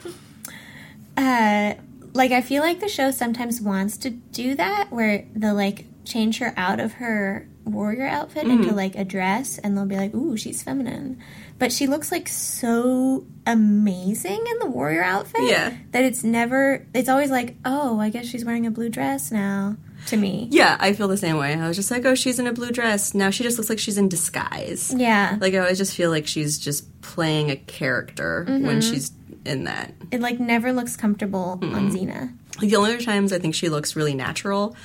[1.16, 1.74] Uh
[2.12, 6.38] like I feel like the show sometimes wants to do that where they'll like change
[6.38, 8.76] her out of her warrior outfit into Mm-hmm.
[8.76, 11.18] like a dress and they'll be like, "Ooh, she's feminine."
[11.58, 15.72] But she looks like so amazing in the warrior outfit Yeah.
[15.92, 19.76] that it's never it's always like, "Oh, I guess she's wearing a blue dress now."
[20.08, 20.46] To me.
[20.52, 21.54] Yeah, I feel the same way.
[21.54, 23.12] I was just like, oh, she's in a blue dress.
[23.14, 24.94] Now she just looks like she's in disguise.
[24.96, 25.36] Yeah.
[25.40, 29.10] Like I always just feel like she's just playing a character when she's
[29.44, 29.94] in that.
[30.12, 32.32] It like never looks comfortable on Xena.
[32.60, 34.76] Like the only other times I think she looks really natural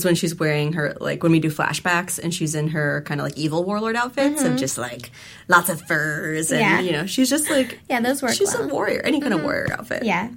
[0.00, 3.20] is when she's wearing her like when we do flashbacks and she's in her kind
[3.20, 5.10] of like evil warlord outfits of just like
[5.48, 6.80] lots of furs and Yeah.
[6.80, 8.64] you know she's just like Yeah, those work she's well.
[8.64, 10.02] a warrior any kind of warrior outfit.
[10.04, 10.30] Yeah.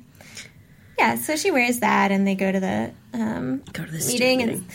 [1.00, 4.38] Yeah, so she wears that, and they go to the um, Go to the meeting,
[4.38, 4.56] meeting.
[4.56, 4.66] and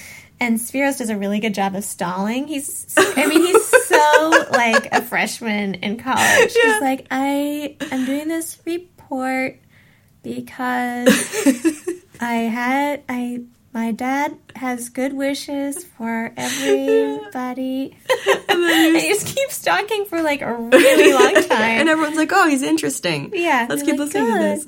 [0.40, 2.46] and Sphaerus does a really good job of stalling.
[2.48, 6.54] He's, I mean, he's so like a freshman in college.
[6.56, 6.72] Yeah.
[6.72, 9.58] He's like, I am doing this report
[10.22, 11.08] because
[12.20, 13.42] I had I
[13.72, 17.96] my dad has good wishes for everybody.
[18.48, 21.80] and then he just keeps talking for like a really long time.
[21.80, 24.66] and everyone's like, "Oh, he's interesting." Yeah, let's keep like, listening to this.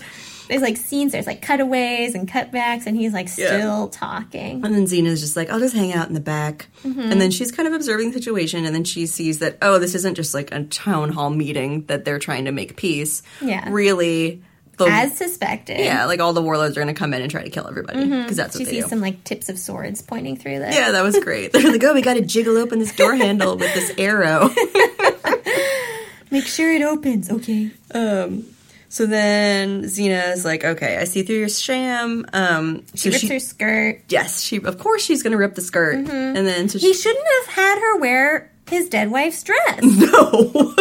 [0.49, 3.47] There's like scenes, there's like cutaways and cutbacks, and he's like Yeah.
[3.57, 4.65] still talking.
[4.65, 6.67] And then Xena's just like, I'll just hang out in the back.
[6.83, 7.01] Mm-hmm.
[7.03, 9.95] And then she's kind of observing the situation, and then she sees that, oh, this
[9.95, 13.23] isn't just like a town hall meeting that they're trying to make peace.
[13.41, 13.65] Yeah.
[13.71, 14.43] Really,
[14.87, 15.81] the, As suspected.
[15.81, 18.05] yeah, like all the warlords are going to come in and try to kill everybody
[18.05, 18.91] because that's She what they sees do.
[18.91, 20.67] some like tips of swords pointing through the.
[20.73, 21.53] yeah, that was great.
[21.53, 24.51] They're like, oh, we got to jiggle open this door handle with this arrow.
[26.33, 27.73] Make sure it opens, okay?
[27.93, 28.45] um,
[28.89, 32.25] so then Xena's like, okay, I see through your sham.
[32.33, 34.03] Um, She so rips she, her skirt.
[34.09, 36.37] yes, she, of course, she's going to rip the skirt, Mm-hmm.
[36.37, 39.81] and then so He she, shouldn't have had her wear his dead wife's dress.
[39.83, 40.75] no,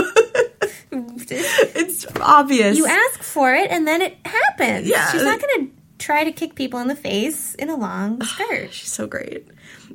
[0.92, 2.78] it's obvious.
[2.78, 4.88] you ask for it, and then it happens.
[4.88, 5.10] Yeah.
[5.12, 8.74] She's not going to try to kick people in the face in a long skirt.
[8.74, 9.48] She's so great.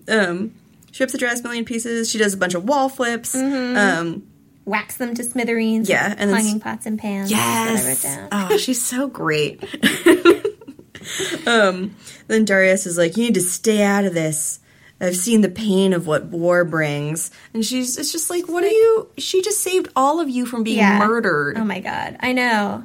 [0.09, 0.55] Um,
[0.93, 2.09] she rips the dress million pieces.
[2.11, 3.35] She does a bunch of wall flips.
[3.35, 4.23] Um,
[4.67, 5.89] Wax them to smithereens.
[5.91, 7.31] Yeah, and clanging pots and pans.
[7.31, 8.51] That's what I wrote yes.
[8.53, 9.63] Oh, she's so great.
[11.47, 11.95] um,
[12.29, 14.61] then Darius is like, "You need to stay out of this.
[15.01, 18.69] I've seen the pain of what war brings." And she's it's just like, "What are
[18.69, 20.99] you?" She just saved all of you from being Yeah.
[20.99, 21.57] murdered.
[21.59, 22.85] Oh my god, I know.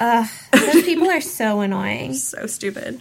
[0.00, 2.14] Ugh, those people are so annoying.
[2.14, 3.00] so stupid.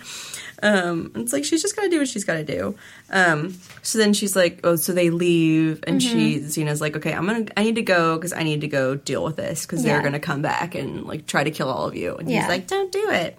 [0.61, 2.75] Um, it's like she's just gotta do what she's gotta do.
[3.09, 6.45] Um, so then she's like, oh, so they leave, and she Mm-hmm.
[6.45, 9.23] Xena's like, okay, I'm gonna, I need to go because I need to go deal
[9.25, 12.15] with this because they're gonna come back and like try to kill all of you.
[12.15, 12.41] And Yeah.
[12.41, 13.37] he's like, don't do it.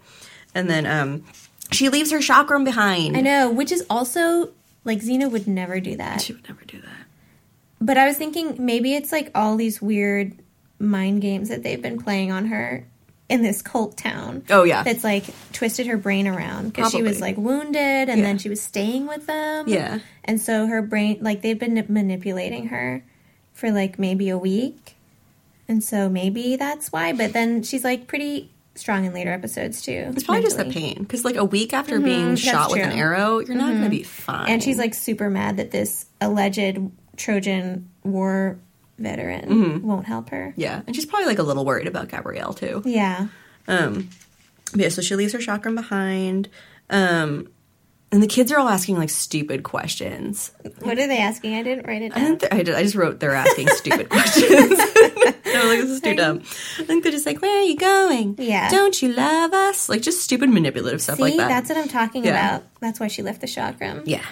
[0.54, 1.24] And then um,
[1.72, 3.16] she leaves her chakram behind.
[3.16, 4.50] I know, which is also
[4.84, 6.20] like Xena would never do that.
[6.20, 7.06] She would never do that.
[7.80, 10.32] But I was thinking maybe it's like all these weird
[10.78, 12.86] mind games that they've been playing on her
[13.28, 14.44] in this cult town.
[14.50, 18.24] Oh yeah, That's like twisted her brain around because she was like wounded and Yeah.
[18.24, 19.66] then she was staying with them.
[19.68, 20.00] Yeah.
[20.24, 23.02] And so her brain, like they've been manipulating her
[23.54, 24.96] for like maybe a week.
[25.66, 27.14] And so maybe that's why.
[27.14, 30.10] But then she's like pretty strong in later episodes too.
[30.12, 32.92] it's probably just the pain because like a week after being that's shot with an
[32.92, 34.48] arrow, you're not gonna be fine.
[34.48, 36.78] And she's like super mad that this alleged
[37.16, 38.58] Trojan war
[38.98, 39.86] veteran Mm-hmm.
[39.86, 40.54] won't help her.
[40.56, 42.82] yeah, and she's probably like a little worried about Gabrielle too.
[42.84, 43.28] Yeah.
[43.68, 44.08] Um,
[44.74, 46.48] yeah, so she leaves her chakram behind.
[46.90, 47.48] Um,
[48.14, 50.52] and the kids are all asking like stupid questions.
[50.80, 51.54] What are they asking?
[51.56, 52.38] I didn't write it I, down.
[52.52, 54.48] I, did- I just wrote they're asking stupid questions.
[54.94, 56.38] they're like, this is too dumb.
[56.78, 58.36] I think they're just like, where are you going?
[58.38, 58.70] Yeah.
[58.70, 59.88] Don't you love us?
[59.88, 61.48] Like just stupid manipulative stuff See, like that.
[61.48, 62.30] that's what I'm talking Yeah.
[62.56, 62.68] about.
[62.80, 64.02] That's why she left the chakram.
[64.06, 64.24] yeah.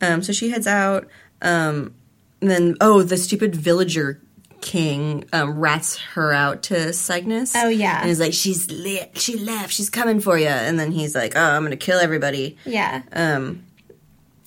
[0.00, 1.08] Um, so she heads out.
[1.42, 1.94] Um,
[2.40, 4.20] and then, oh, the stupid villager
[4.60, 7.54] king um, rats her out to Cygnus.
[7.56, 8.00] Oh, yeah.
[8.00, 9.18] And he's like, she's lit.
[9.18, 9.72] She left.
[9.72, 10.46] She's coming for you.
[10.48, 12.56] And then he's like, oh, I'm going to kill everybody.
[12.64, 13.02] Yeah.
[13.12, 13.64] Um,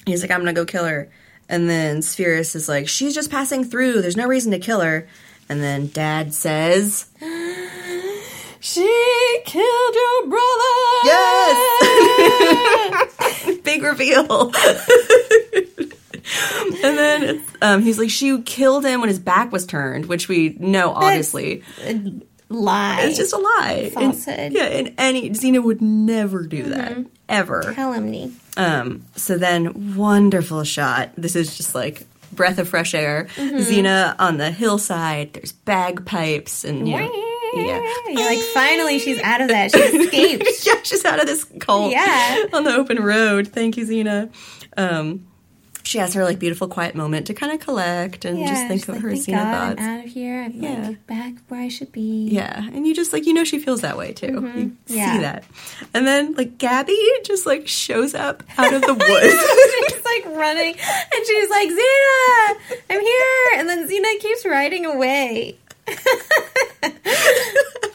[0.05, 1.09] he's like, I'm gonna go kill her.
[1.49, 4.01] And then Sphaerus is like, she's just passing through.
[4.01, 5.07] There's no reason to kill her.
[5.49, 7.07] And then Dad says,
[8.59, 11.03] She killed your brother.
[11.03, 11.59] Yes!
[13.63, 14.53] Big reveal.
[16.83, 20.55] and then um, he's like, she killed him when his back was turned, which we
[20.59, 21.63] know, obviously.
[22.49, 23.01] Lie.
[23.01, 23.91] It's just a lie.
[23.95, 24.51] And- Falsehood.
[24.53, 26.97] yeah, and any Xena would never do that.
[27.29, 27.73] Ever.
[27.73, 28.31] calumny.
[28.57, 31.09] Um, so then, wonderful shot.
[31.17, 33.27] This is just like breath of fresh air.
[33.37, 33.57] Mm-hmm.
[33.57, 35.33] Xena on the hillside.
[35.33, 37.11] There's bagpipes and you know,
[37.55, 39.71] yeah, You're like, finally, she's out of that.
[39.71, 40.45] She escaped.
[40.65, 40.73] yeah.
[40.83, 41.91] She's out of this cult.
[41.91, 42.43] Yeah.
[42.53, 43.47] on the open road.
[43.47, 44.31] Thank you, Xena.
[44.77, 45.27] Um,
[45.85, 48.83] she has her like beautiful quiet moment to kind of collect and Yeah, just think
[48.87, 49.81] of like, her Xena God, thoughts.
[49.81, 50.41] I'm out of here.
[50.43, 50.87] I'm Yeah.
[50.87, 52.29] like back where I should be.
[52.31, 54.27] Yeah, and you just like you know she feels that way too.
[54.27, 54.69] You Mm-hmm.
[54.87, 55.13] Yeah.
[55.13, 55.43] see that,
[55.93, 59.93] and then like Gabby just like shows up out of the woods.
[59.93, 65.57] she's like running, and she's like, "Xena, I'm here!" And then Xena keeps riding away.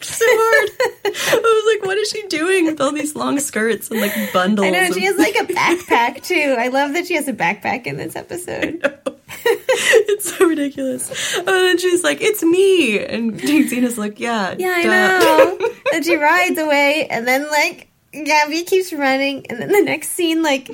[0.02, 0.70] So hard.
[1.04, 4.66] I was like, what is she doing with all these long skirts and like bundles?
[4.66, 6.56] I know and she has like a backpack too.
[6.58, 8.80] I love that she has a backpack in this episode.
[9.44, 11.36] it's so ridiculous.
[11.36, 12.98] And then she's like, it's me.
[12.98, 14.54] And Xena's like, yeah.
[14.58, 15.58] Yeah, I duh." know.
[15.94, 20.42] and she rides away, and then like Gabby keeps running, and then the next scene,
[20.42, 20.70] like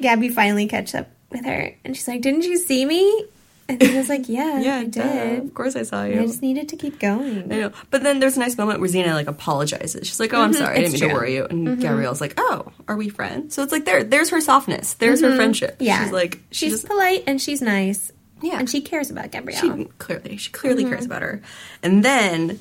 [0.00, 3.26] Gabby finally catches up with her, and she's like, "Didn't you see me?"
[3.70, 5.44] And he was like, "Yeah, yeah, I did.
[5.44, 6.20] Of course I saw you.
[6.20, 7.72] I just needed to keep going." I know.
[7.90, 10.08] But then there's a nice moment where Xena like apologizes.
[10.08, 10.78] She's like, "Oh, I'm sorry.
[10.78, 10.94] I didn't Mm-hmm.
[10.94, 11.08] it's mean to true.
[11.08, 11.16] Mm-hmm.
[11.16, 11.44] worry you."
[11.74, 14.94] And Gabrielle's like, "Oh, are we friends?" So it's like there, there's her softness.
[14.94, 15.74] There's her friendship.
[15.74, 15.84] Mm-hmm.
[15.84, 18.10] Yeah, she's like, she she's just, polite and she's nice.
[18.40, 18.58] Yeah.
[18.58, 19.60] and she cares about Gabrielle.
[19.60, 20.92] she clearly, she clearly Mm-hmm.
[20.92, 21.42] cares about her.
[21.82, 22.60] And then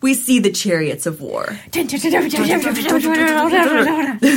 [0.00, 1.58] we see the chariots of war.
[1.72, 1.84] the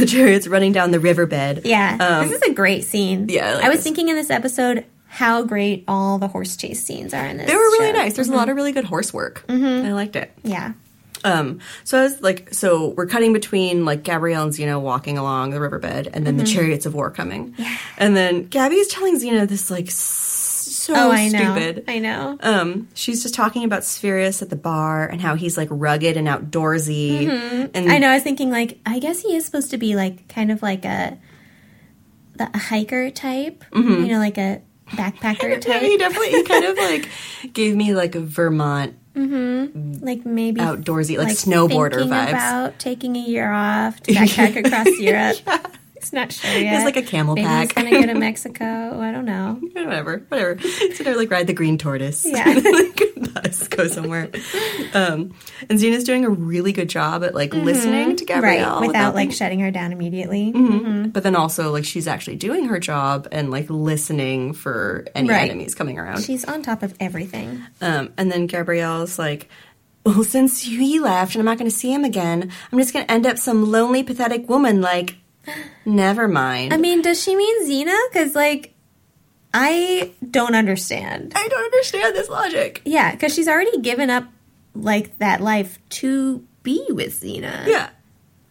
[0.08, 1.62] chariots running down the riverbed.
[1.66, 3.28] yeah, Um, this is a great scene.
[3.30, 6.82] yeah, I like I was thinking in this episode how great all the horse chase
[6.84, 7.46] scenes are in this.
[7.48, 7.98] they were really show.
[7.98, 8.14] nice.
[8.16, 9.44] There's a lot of really good horse work.
[9.50, 10.32] I liked it.
[10.42, 10.72] Yeah,
[11.26, 15.50] Um, so I was like, so we're cutting between like Gabrielle and Xena walking along
[15.52, 16.54] the riverbed, and then the Mm-hmm.
[16.56, 17.54] chariots of war coming.
[17.58, 17.78] yeah.
[17.98, 21.84] And then Gabby is telling Xena this like so oh, I know, stupid.
[21.88, 22.38] I know.
[22.42, 26.28] Um, she's just talking about Sphaerus at the bar and how he's like rugged and
[26.28, 27.28] outdoorsy.
[27.30, 27.92] And Mm-hmm.
[27.92, 28.10] I know.
[28.10, 30.86] I was thinking like I guess he is supposed to be like kind of like
[30.86, 31.18] a
[32.38, 35.72] the a hiker type, you know, like a backpacker Mm-hmm.
[35.72, 37.10] Type, he definitely he kind of like
[37.54, 42.30] gave me like a Vermont like maybe outdoorsy, like, snowboarder thinking vibes.
[42.30, 45.38] About taking a year off to backpack across Europe.
[46.02, 46.74] He's not sure yet.
[46.74, 47.62] has, like, a camel maybe pack.
[47.64, 48.64] He's gonna go to Mexico.
[49.02, 49.60] I don't know.
[49.74, 50.60] whatever, whatever.
[50.96, 52.26] So they like ride the green tortoise.
[52.26, 52.46] Yeah.
[52.72, 53.02] like,
[53.34, 54.30] bus, go somewhere.
[54.94, 55.34] Um,
[55.70, 58.42] and Xena's doing a really good job at like listening to Gabrielle
[58.72, 58.82] Mm-hmm.
[58.82, 60.52] Right, without like shutting her down immediately.
[60.52, 61.10] Mm-hmm.
[61.10, 65.50] But then also like she's actually doing her job and like listening for any Right.
[65.50, 66.24] enemies coming around.
[66.24, 67.62] She's on top of everything.
[67.82, 69.48] Um, and then Gabrielle's like,
[70.06, 73.06] well, since he left and I'm not going to see him again, I'm just going
[73.06, 74.82] to end up some lonely, pathetic woman.
[74.82, 75.16] Like,
[75.86, 76.74] never mind.
[76.74, 77.98] I mean, does she mean Xena?
[78.12, 78.74] Because like,
[79.54, 81.34] I don't understand.
[81.36, 82.82] I don't understand this logic.
[82.86, 84.26] Yeah, because she's already given up
[84.74, 87.66] like that life to be with Xena.
[87.68, 87.90] Yeah.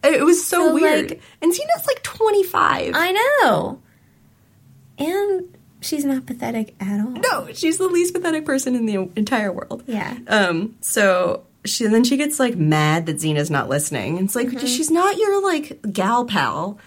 [0.03, 1.11] It was so, So, weird.
[1.11, 2.93] like- and Xena's like 25.
[2.95, 3.13] I
[3.43, 3.81] know.
[4.99, 7.11] And she's not pathetic at all.
[7.13, 9.83] no, she's the least pathetic person in the entire world.
[9.87, 10.17] Yeah.
[10.29, 14.19] Um, so she and then she gets like mad that Xena's not listening.
[14.19, 16.79] It's like she's not your like gal pal.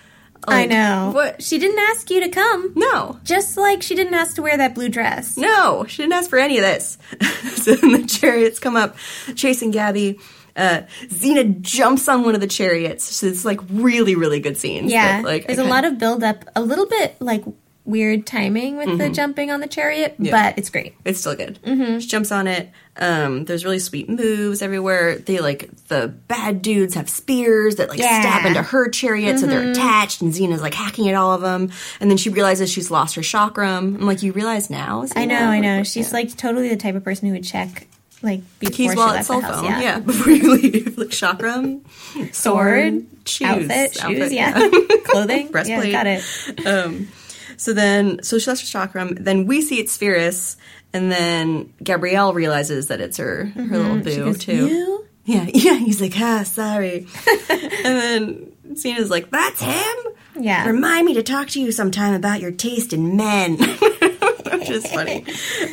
[0.42, 0.50] Mm-hmm.
[0.50, 1.12] I know.
[1.14, 1.42] What?
[1.42, 2.74] She didn't ask you to come.
[2.76, 3.20] No.
[3.24, 5.38] Just like she didn't ask to wear that blue dress.
[5.38, 6.98] No, she didn't ask for any of this.
[7.56, 8.98] so then the chariots come up,
[9.36, 10.20] chasing Gabby.
[10.56, 13.06] Uh, Xena jumps on one of the chariots.
[13.06, 14.92] So it's like really, really good scenes.
[14.92, 15.22] Yeah.
[15.24, 17.44] like There's a lot of build up, a little bit like
[17.86, 20.32] weird timing with the jumping on the chariot, Yeah.
[20.32, 20.94] but it's great.
[21.04, 21.60] It's still good.
[21.66, 22.70] She jumps on it.
[22.96, 25.18] Um, there's really sweet moves everywhere.
[25.18, 28.22] They like the bad dudes have spears that like Yeah.
[28.22, 31.72] stab into her chariot, so they're attached, and Xena's like hacking at all of them.
[32.00, 33.96] And then she realizes she's lost her chakram.
[33.96, 35.06] I'm like, you realize now?
[35.16, 35.84] I know, I know.
[35.84, 37.88] She's like totally the type of person who would check
[38.22, 39.66] like before Keys, she wallet, left cell phone.
[39.66, 39.82] Yeah.
[39.82, 40.00] Yeah.
[40.12, 41.82] before you leave, like chakram,
[42.14, 44.70] sword, Sword, shoes, outfit, shoes, outfit, yeah.
[45.06, 45.52] Clothing.
[45.52, 45.92] Breastplate.
[45.92, 46.66] Yeah, got it.
[46.66, 47.10] Um,
[47.58, 49.18] so then, so she lost her chakram.
[49.24, 50.56] Then we see it's Sphaerus,
[50.94, 54.24] and then Gabrielle realizes that it's her her little boo Mm-hmm.
[54.26, 54.68] goes, too.
[54.68, 55.76] "You?" Yeah, yeah.
[55.76, 57.08] He's like, ah, sorry.
[57.50, 59.96] and then Xena's like, that's him.
[60.38, 60.68] Yeah.
[60.68, 65.26] Remind me to talk to you sometime about your taste in men, which is funny.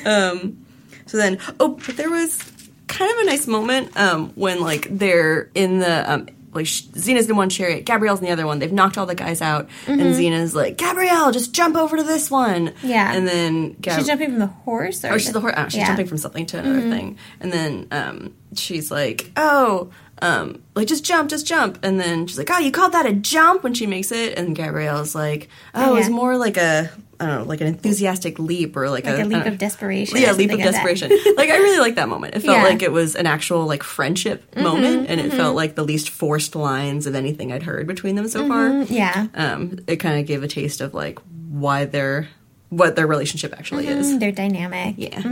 [0.05, 0.65] Um,
[1.07, 2.39] so then, oh, but there was
[2.87, 7.37] kind of a nice moment um, when like they're in the um, like Xena's in
[7.37, 8.59] one chariot, Gabrielle's in the other one.
[8.59, 12.31] They've knocked all the guys out, and Xena's like, Gabrielle, just jump over to this
[12.31, 12.69] one.
[12.69, 12.89] Mm-hmm.
[12.89, 13.13] Yeah.
[13.13, 15.55] and then Gab- She's jumping from the horse, or Oh, she's the horse.
[15.57, 15.87] Oh, she's Yeah.
[15.87, 19.91] jumping from something to another thing, and then um, she's like, "Oh,
[20.23, 23.13] um, like just jump, just jump." And then she's like, "Oh, you called that a
[23.13, 26.91] jump?" When she makes it, and Gabrielle's like, "Oh, Oh, it's more like a,
[27.21, 30.17] I don't know, like an enthusiastic leap or like, like a I leap of desperation.
[30.19, 31.11] Yeah, leap of like desperation.
[31.37, 32.35] like I really like that moment.
[32.35, 32.65] It felt Yeah.
[32.65, 36.57] like it was an actual like friendship moment, and it felt like the least forced
[36.57, 38.83] lines of anything I'd heard between them so far.
[38.85, 39.27] Yeah.
[39.35, 41.19] Um, it kind of gave a taste of like
[41.51, 42.29] why their
[42.71, 44.19] what their relationship actually is.
[44.19, 44.95] They're dynamic.
[44.97, 45.29] Yeah, I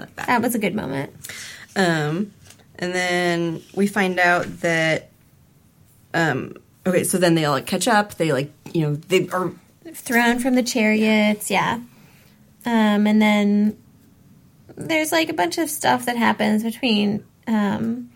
[0.00, 0.26] like that.
[0.28, 1.12] That was a good moment.
[1.74, 2.32] Um,
[2.78, 5.10] and then we find out that,
[6.14, 6.54] um,
[6.86, 8.14] okay, so then they all like catch up.
[8.14, 9.50] They like, you know, they are,
[9.94, 11.80] Thrown from the chariots, yeah.
[12.64, 13.76] Um, and then
[14.76, 18.10] there's like a bunch of stuff that happens between um,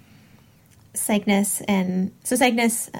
[0.95, 2.91] Cygnus and so Cygnus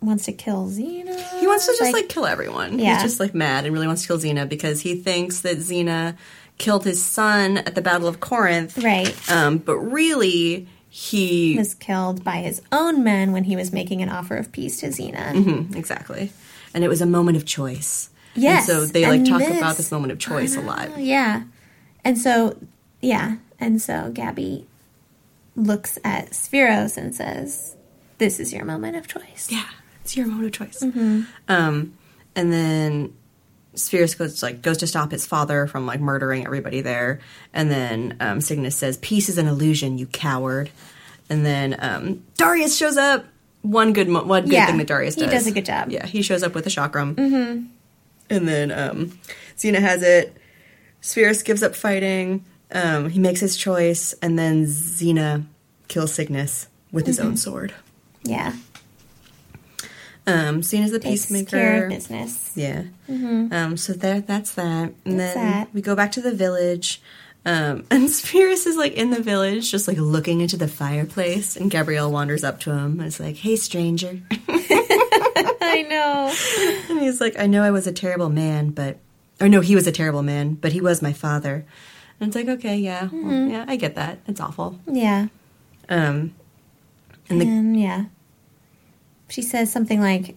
[0.00, 1.38] wants to kill Xena.
[1.40, 2.78] he wants to just like, kill everyone.
[2.78, 2.94] Yeah.
[2.94, 6.16] He's just like mad and really wants to kill Xena because he thinks that Xena
[6.58, 8.82] killed his son at the Battle of Corinth.
[8.82, 11.56] right Um, but really, he.
[11.58, 14.86] was killed by his own men when he was making an offer of peace to
[14.88, 15.32] Xena.
[15.34, 16.32] Mhm, exactly.
[16.74, 18.08] And it was a moment of choice.
[18.36, 20.98] Yes, And so they like talk this- about this moment of choice a lot.
[20.98, 21.42] Yeah.
[22.04, 22.56] And so,
[23.00, 23.36] yeah.
[23.58, 24.66] And so Gabby
[25.54, 27.76] looks at Sphaerus and says,
[28.18, 29.48] This is your moment of choice.
[29.50, 29.64] Yeah,
[30.02, 30.82] it's your moment of choice.
[30.82, 31.22] Mm-hmm.
[31.48, 31.94] Um,
[32.34, 33.14] and then
[33.74, 37.20] Sphaerus goes like goes to stop his father from like murdering everybody there,
[37.52, 40.70] and then um, Cygnus says, "Peace is an illusion, you coward."
[41.28, 43.24] And then um, Darius shows up.
[43.62, 45.24] One good mo- one good Yeah, thing that Darius does.
[45.24, 45.42] he does.
[45.42, 45.90] does a good job.
[45.90, 47.14] Yeah, he shows up with a chakram.
[47.16, 47.64] Mm-hmm.
[48.30, 49.18] And then um,
[49.56, 50.36] Xena has it.
[51.02, 52.44] Sphaerus gives up fighting.
[52.72, 55.44] Um, he makes his choice, and then Xena
[55.88, 57.28] kills Cygnus with his Mm-hmm.
[57.28, 57.74] own sword.
[58.24, 58.54] Yeah.
[60.26, 61.88] Um, Xena's the Takes peacemaker.
[61.88, 62.52] business.
[62.56, 62.82] Yeah.
[63.08, 64.92] Um, so there, that's that.
[65.04, 65.68] And That's then that.
[65.72, 67.00] we go back to the village.
[67.44, 71.54] Um, and Sphaerus is like in the village, just like looking into the fireplace.
[71.56, 74.18] And Gabrielle wanders up to him and is like, "Hey, stranger."
[75.60, 76.34] I know.
[76.90, 78.98] and he's like, "I know I was a terrible man, but
[79.40, 81.64] or no, he was a terrible man, but he was my father."
[82.18, 83.50] And it's like, okay, yeah, Mm-hmm.
[83.50, 84.18] yeah, I get that.
[84.26, 84.78] It's awful.
[84.86, 85.28] Yeah.
[85.90, 86.34] Um,
[87.28, 88.04] and the And yeah.
[89.28, 90.34] She says something like,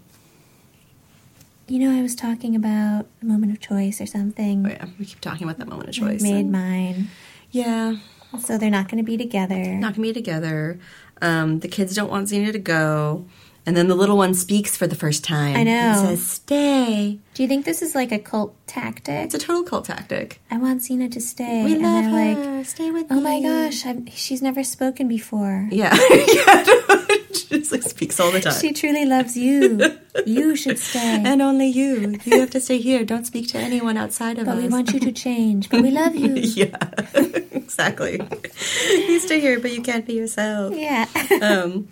[1.68, 4.66] you know, I was talking about a moment of choice or something.
[4.66, 6.22] oh yeah, we keep talking about that moment of I choice.
[6.22, 7.08] made And- mine.
[7.52, 7.96] yeah,
[8.40, 9.64] So they're not going to be together.
[9.76, 10.80] not gonna be together.
[11.22, 13.26] Um, the kids don't want Xena to go,
[13.66, 15.56] and then the little one speaks for the first time.
[15.56, 15.72] I know.
[15.72, 19.26] and says, "Stay." Do you think this is like a cult tactic?
[19.26, 20.42] It's a total cult tactic.
[20.52, 21.64] I want Xena to stay.
[21.64, 22.58] We and love they're her.
[22.58, 23.18] like, Stay with me.
[23.18, 25.68] oh my gosh, I've, she's never spoken before.
[25.72, 26.64] Yeah, yeah.
[27.34, 28.60] she just like speaks all the time.
[28.60, 29.98] She truly loves you.
[30.26, 31.22] you should stay.
[31.26, 32.18] and only you.
[32.26, 33.06] You have to stay here.
[33.06, 34.64] Don't speak to anyone outside of but us.
[34.64, 35.70] we want you to change.
[35.70, 36.34] But we love you.
[36.36, 36.76] yeah,
[37.52, 38.20] exactly.
[38.84, 40.76] you stay here, but you can't be yourself.
[40.76, 41.06] yeah.
[41.42, 41.88] Um,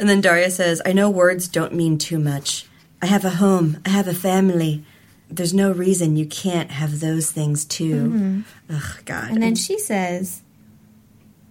[0.00, 2.66] and then Daria says, I know words don't mean too much.
[3.00, 4.84] I have a home, I have a family.
[5.28, 8.42] There's no reason you can't have those things too.
[8.68, 9.24] Ugh, God.
[9.26, 9.34] Mm-hmm.
[9.34, 10.42] And then she says,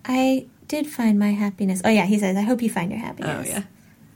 [0.05, 1.81] I did find my happiness.
[1.85, 3.47] Oh, yeah, he says, I hope you find your happiness.
[3.47, 3.63] oh, yeah.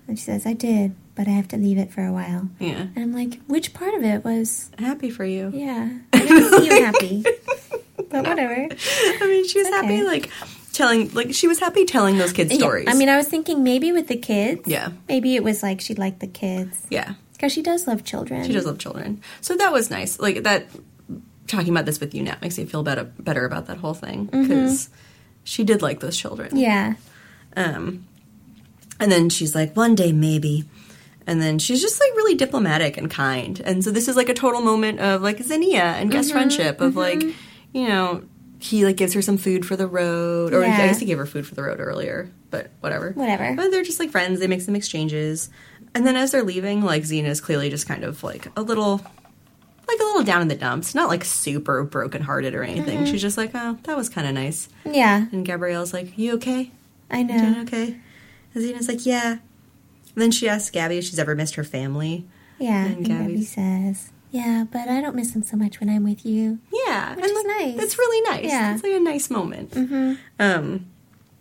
[0.08, 2.50] And she says, I did, but I have to leave it for a while.
[2.60, 2.88] Yeah.
[2.94, 5.50] And I'm like, which part of it was, Happy for you.
[5.54, 7.24] yeah, I didn't see you happy.
[8.10, 8.54] But whatever.
[8.54, 10.30] I mean, she was It's happy, like,
[10.74, 12.88] telling, like, she was happy telling those kids Yeah, stories.
[12.90, 14.68] I mean, I was thinking maybe with the kids.
[14.68, 14.90] Yeah.
[15.08, 16.86] Maybe it was like she liked the kids.
[16.90, 17.14] yeah.
[17.34, 18.46] Because she does love children.
[18.46, 19.22] She does love children.
[19.42, 20.20] So that was nice.
[20.20, 20.66] Like, that,
[21.48, 24.26] talking about this with you now makes me feel better, better about that whole thing.
[24.26, 24.90] Because
[25.44, 26.56] she did like those children.
[26.58, 26.94] Yeah.
[27.58, 28.06] Um,
[29.00, 30.64] and then she's like, one day maybe.
[31.28, 33.60] And then she's just like really diplomatic and kind.
[33.66, 36.38] And so this is like a total moment of like Xenia and guest Mm-hmm.
[36.38, 37.22] friendship of like,
[37.74, 38.24] you know,
[38.64, 40.54] he like gives her some food for the road.
[40.54, 43.12] Or I guess he gave her food for the road earlier, but whatever.
[43.12, 43.56] Whatever.
[43.56, 44.40] But they're just like friends.
[44.40, 45.50] They make some exchanges.
[45.94, 48.98] And then as they're leaving, like Xena's clearly just kind of like a little
[49.86, 53.00] like a little down in the dumps, not like super brokenhearted or anything.
[53.00, 53.12] Mm-hmm.
[53.12, 54.70] She's just like, oh, that was kind of nice.
[54.86, 55.26] Yeah.
[55.32, 56.72] And Gabrielle's like, you okay?
[57.12, 57.62] I You know.
[57.64, 57.98] okay?
[58.56, 59.32] And Xena's like, yeah.
[59.34, 62.26] And then she asks Gabby if she's ever missed her family.
[62.60, 62.86] Yeah.
[62.86, 66.26] And And Gabby says, yeah, but I don't miss them so much when I'm with
[66.26, 66.58] you.
[66.86, 67.78] Yeah, Which is like, nice.
[67.78, 68.46] That's really nice.
[68.52, 68.74] Yeah.
[68.74, 69.72] it's like a nice moment.
[69.72, 70.14] Mm-hmm.
[70.40, 70.88] Um,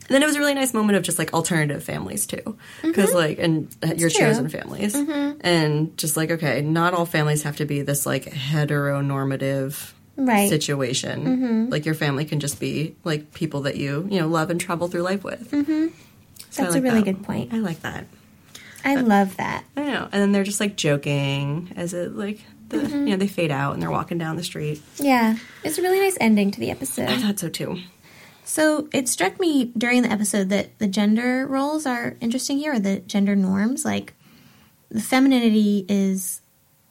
[0.09, 3.14] and then it was a really nice moment of just like alternative families too, because
[3.14, 4.18] like and uh, your Mm-hmm.
[4.18, 4.26] true.
[4.26, 8.24] chosen families, and just like okay, not all families have to be this like
[8.97, 10.49] heteronormative Right.
[10.51, 11.70] situation.
[11.70, 14.88] Like your family can just be like people that you you know love and travel
[14.88, 15.51] through life with.
[15.51, 15.86] Mm-hmm.
[16.55, 17.55] That's a really good point.
[17.55, 18.05] I like that.
[18.84, 19.64] I love that.
[19.76, 20.09] I know.
[20.12, 22.40] And then they're just like joking as it like
[22.73, 23.07] the Mm-hmm.
[23.07, 24.83] you know they fade out and they're walking down the street.
[24.99, 25.37] Yeah.
[25.62, 27.09] It's a really nice ending to the episode.
[27.09, 27.79] I thought so too.
[28.45, 32.79] So it struck me during the episode that the gender roles are interesting here, or
[32.81, 33.85] the gender norms.
[33.85, 34.14] Like
[34.91, 36.41] the femininity is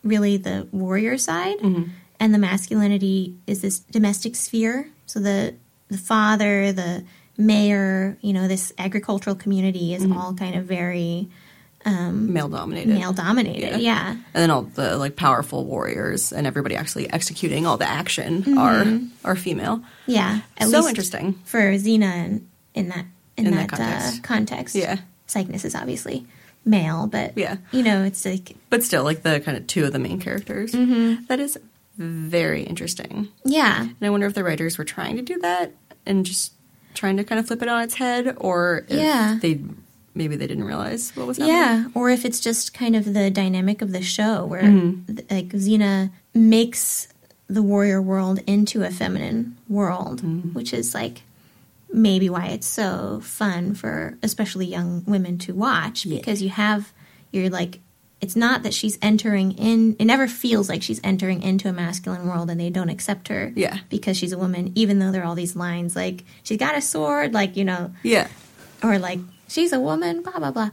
[0.03, 4.89] really the warrior side, and the masculinity is this domestic sphere.
[5.07, 5.55] So the
[5.89, 7.03] the father, the
[7.38, 11.27] mayor, you know, this agricultural community is all kind of very
[11.86, 12.89] Male dominated.
[12.93, 13.79] male dominated.
[13.82, 14.11] Yeah.
[14.11, 18.86] And then all the like powerful warriors and everybody actually executing all the action are
[19.25, 19.82] are female.
[20.05, 20.41] Yeah.
[20.57, 21.34] At So least interesting.
[21.45, 23.05] for Xena in, in that
[23.38, 24.23] in, In that, that uh, context.
[24.23, 24.75] context.
[24.75, 24.97] Yeah.
[25.27, 26.25] Cygnus is obviously
[26.65, 27.57] male, but Yeah.
[27.71, 30.73] you know, it's like But still like the kind of two of the main characters.
[30.73, 31.25] Mm-hmm.
[31.27, 31.57] That is
[31.97, 33.27] very interesting.
[33.43, 35.73] yeah, And I wonder if the writers were trying to do that
[36.05, 36.53] and just
[36.93, 39.38] trying to kind of flip it on its head or if Yeah.
[39.41, 39.61] they
[40.14, 41.55] maybe they didn't realize what was happening.
[41.57, 45.16] yeah, or if it's just kind of the dynamic of the show where Mm-hmm.
[45.30, 47.07] like Xena makes
[47.47, 50.49] the warrior world into a feminine world, Mm-hmm.
[50.53, 51.22] which is like
[51.93, 56.93] maybe why it's so fun for especially young women to watch because you have
[57.34, 57.80] you're like
[58.22, 62.26] it's not that she's entering in it never feels like she's entering into a masculine
[62.28, 63.80] world and they don't accept her Yeah.
[63.89, 66.82] because she's a woman even though there are all these lines like she's got a
[66.82, 68.30] sword like you know Yeah.
[68.82, 69.20] or like
[69.51, 70.69] she's a woman blah blah blah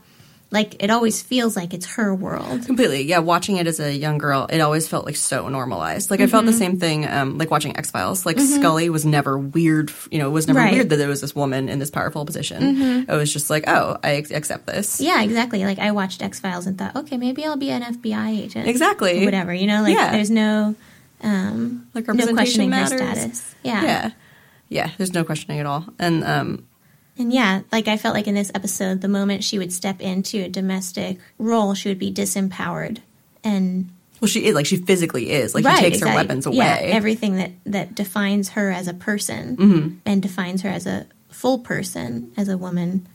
[0.51, 2.65] like it always feels like it's her world.
[2.65, 3.19] Completely, yeah.
[3.19, 6.11] Watching it as a young girl, it always felt like so normalized.
[6.11, 6.59] Like I felt the Mm-hmm.
[6.59, 8.25] same thing, um, like watching X Files.
[8.25, 9.93] Like Scully was never weird.
[10.11, 10.69] You know, it was never Right.
[10.69, 10.75] Mm-hmm.
[10.77, 13.05] weird that there was this woman in this powerful position.
[13.07, 15.03] It was just like, oh, I accept this.
[15.03, 15.67] Yeah, exactly.
[15.67, 18.67] Like I watched X Files and thought, okay, maybe I'll be an FBI agent.
[18.69, 19.21] Exactly.
[19.21, 19.53] Or whatever.
[19.53, 20.13] You know, like Yeah.
[20.13, 20.75] there's no
[21.23, 23.55] um Like no representation questioning her status.
[23.65, 23.83] Yeah.
[23.83, 24.11] yeah,
[24.71, 24.91] yeah.
[24.97, 25.85] There's no questioning at all.
[25.99, 26.67] And um,
[27.19, 30.39] And yeah, like I felt like in this episode, the moment she would step into
[30.45, 32.99] a domestic role, she would be disempowered
[33.45, 33.91] and
[34.21, 36.57] well, she is like she physically is like he takes her weapons away.
[36.57, 39.89] Yeah, everything that that defines her as a person Mm-hmm.
[40.07, 43.07] and defines her as a full person, as a woman,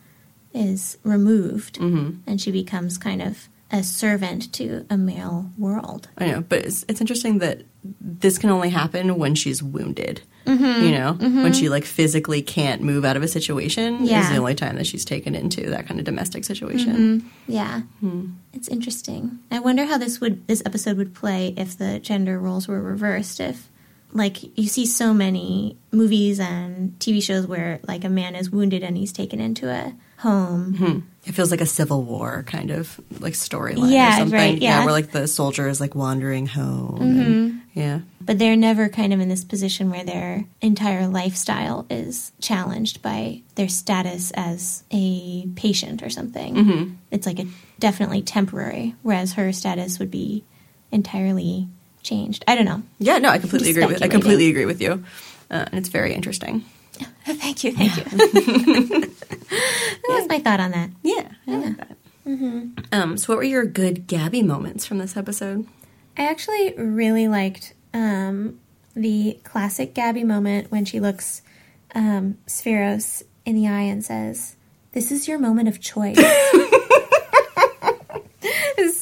[0.54, 2.20] is removed, Mm-hmm.
[2.28, 6.08] and she becomes kind of a servant to a male world.
[6.18, 7.64] I know, but it's, it's interesting that
[8.00, 10.22] this can only happen when she's wounded.
[10.46, 10.84] Mm-hmm.
[10.86, 14.56] You know, when she like physically can't move out of a situation is the only
[14.56, 17.30] time that she's taken into that kind of domestic situation.
[17.48, 18.32] Yeah, Hmm.
[18.54, 19.40] it's interesting.
[19.52, 23.40] I wonder how this would this episode would play if the gender roles were reversed.
[23.40, 23.70] If
[24.12, 28.84] like you see so many movies and TV shows where like a man is wounded
[28.84, 31.08] and he's taken into a home.
[31.26, 34.38] It feels like a civil war kind of like storyline Yeah, or something.
[34.38, 34.76] right, yeah.
[34.78, 34.86] Mm-hmm.
[34.86, 37.02] where like the soldier is like wandering home.
[37.02, 38.02] and- yeah.
[38.22, 43.42] but they're never kind of in this position where their entire lifestyle is challenged by
[43.56, 46.54] their status as a patient or something.
[46.56, 46.94] Mm-hmm.
[47.10, 47.48] It's like a
[47.80, 50.44] definitely temporary, whereas her status would be
[50.92, 51.68] entirely
[52.04, 52.44] changed.
[52.48, 52.84] I don't know.
[53.00, 55.04] Yeah, no, I completely agree with I completely agree with you.
[55.50, 56.64] Uh, and it's very interesting.
[57.26, 58.04] thank you, thank you.
[58.12, 60.89] that was my thought on that.
[61.02, 61.98] Yeah, I like that.
[62.91, 65.68] Um, so what were your good Gabby moments from this episode?
[66.18, 68.60] I actually really liked um,
[68.96, 71.41] the classic Gabby moment when she looks
[71.96, 74.56] um, Sphaerus in the eye and says,
[74.94, 76.18] "This is your moment of choice."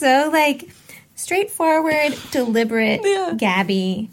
[0.01, 0.67] So like
[1.13, 3.33] straightforward, deliberate Yeah.
[3.37, 4.09] Gabby.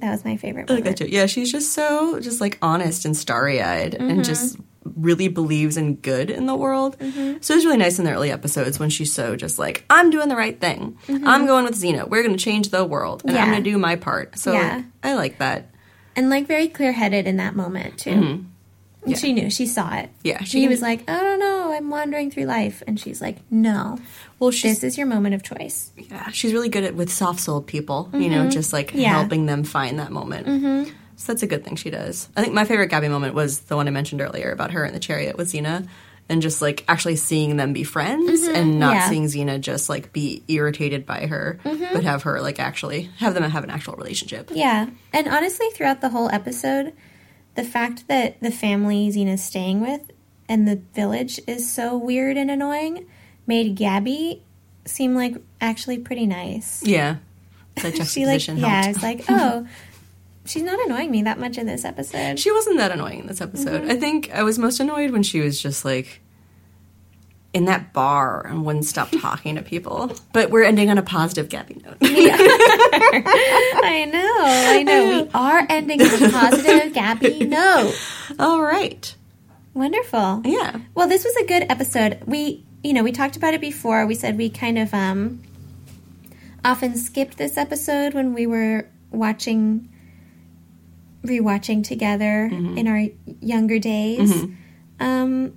[0.00, 1.06] That was my favorite I like that too.
[1.08, 4.10] Yeah, she's just so just like honest and starry eyed Mm-hmm.
[4.10, 4.56] and just
[4.96, 6.98] really believes in good in the world.
[6.98, 7.38] Mm-hmm.
[7.42, 10.28] So it's really nice in the early episodes when she's so just like, I'm doing
[10.28, 10.96] the right thing.
[11.08, 12.08] I'm going with Xena.
[12.08, 13.50] We're going to change the world and I'm Mm-hmm.
[13.52, 14.38] Going to do my part.
[14.38, 14.82] So Yeah.
[15.02, 15.70] I like that.
[16.16, 18.44] And like very clear headed in that moment too.
[19.02, 19.16] And Yeah.
[19.18, 20.10] She knew, she saw it.
[20.22, 22.82] Yeah, she was like, I don't know, I'm wandering through life.
[22.86, 23.98] And she's like, No,
[24.38, 25.90] Well, this is your moment of choice.
[25.96, 28.10] yeah, she's really good at with soft souled people.
[28.12, 28.98] You know, just like Mm-hmm.
[28.98, 29.08] Yeah.
[29.08, 29.18] Mm-hmm.
[29.20, 30.88] helping them find that moment.
[31.16, 32.28] So that's a good thing she does.
[32.36, 34.94] I think my favorite Gabby moment was the one I mentioned earlier about her in
[34.94, 35.86] the chariot with Xena.
[36.30, 38.94] And just like actually seeing them be friends and not Mm-hmm.
[38.94, 39.08] Yeah.
[39.08, 41.92] seeing Xena just like be irritated by her, Mm-hmm.
[41.92, 44.50] but have her like actually have them have an actual relationship.
[44.54, 44.88] Yeah.
[45.12, 46.92] And honestly, throughout the whole episode,
[47.54, 50.10] the fact that the family Xena's staying with
[50.48, 53.06] and the village is so weird and annoying
[53.46, 54.42] made Gabby
[54.84, 56.82] seem like actually pretty nice.
[56.84, 57.16] Yeah.
[57.76, 58.88] That She like, juxtaposition yeah, helped.
[58.96, 59.66] it's like, oh,
[60.44, 62.38] she's not annoying me that much in this episode.
[62.38, 63.82] She wasn't that annoying in this episode.
[63.82, 63.90] Mm-hmm.
[63.90, 66.20] I think I was most annoyed when she was just like
[67.52, 70.12] in that bar and wouldn't stop talking to people.
[70.32, 71.96] But we're ending on a positive Gabby note.
[72.02, 72.36] Yeah.
[73.82, 75.22] I know, I know.
[75.24, 77.94] We are ending with a positive Gabby note.
[78.38, 79.14] All right.
[79.74, 80.42] Wonderful.
[80.44, 80.78] Yeah.
[80.94, 82.22] Well, this was a good episode.
[82.26, 84.06] We, you know, we talked about it before.
[84.06, 85.42] We said we kind of um
[86.64, 89.88] often skipped this episode when we were watching
[91.24, 93.06] rewatching together in our
[93.40, 94.44] younger days.
[94.98, 95.54] Um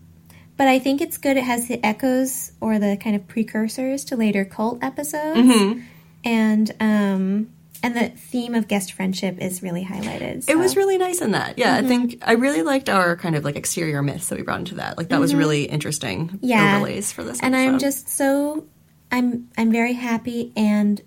[0.58, 4.16] but I think it's good it has the echoes or the kind of precursors to
[4.16, 5.82] later cult episodes.
[6.26, 7.50] And um
[7.86, 10.48] and the theme of guest friendship is really highlighted.
[10.50, 11.58] It was really nice in that.
[11.60, 14.60] Yeah, I think I really liked our kind of like exterior myths that we brought
[14.60, 14.98] into that.
[14.98, 16.76] Like that was really interesting Yeah.
[16.78, 18.66] overlays for this and I'm just so
[19.12, 21.02] I'm I'm very happy and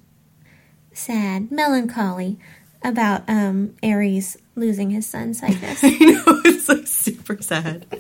[0.92, 2.38] sad, melancholy
[2.82, 5.80] about um Ares losing his son Cygnus.
[5.84, 7.86] I know, it's like super sad.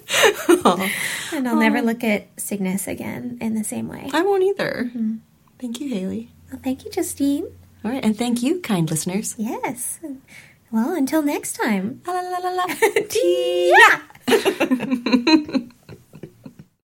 [1.32, 4.08] And I'll never look at Cygnus again in the same way.
[4.12, 4.86] I won't either.
[4.88, 5.16] Mm-hmm.
[5.58, 6.30] Thank you, Haley.
[6.50, 7.44] Well, thank you, Justine.
[7.84, 9.34] All right, and thank you, kind listeners.
[9.38, 10.00] Yes.
[10.72, 12.00] Well, until next time.
[12.06, 12.64] La la la la
[15.56, 15.76] la.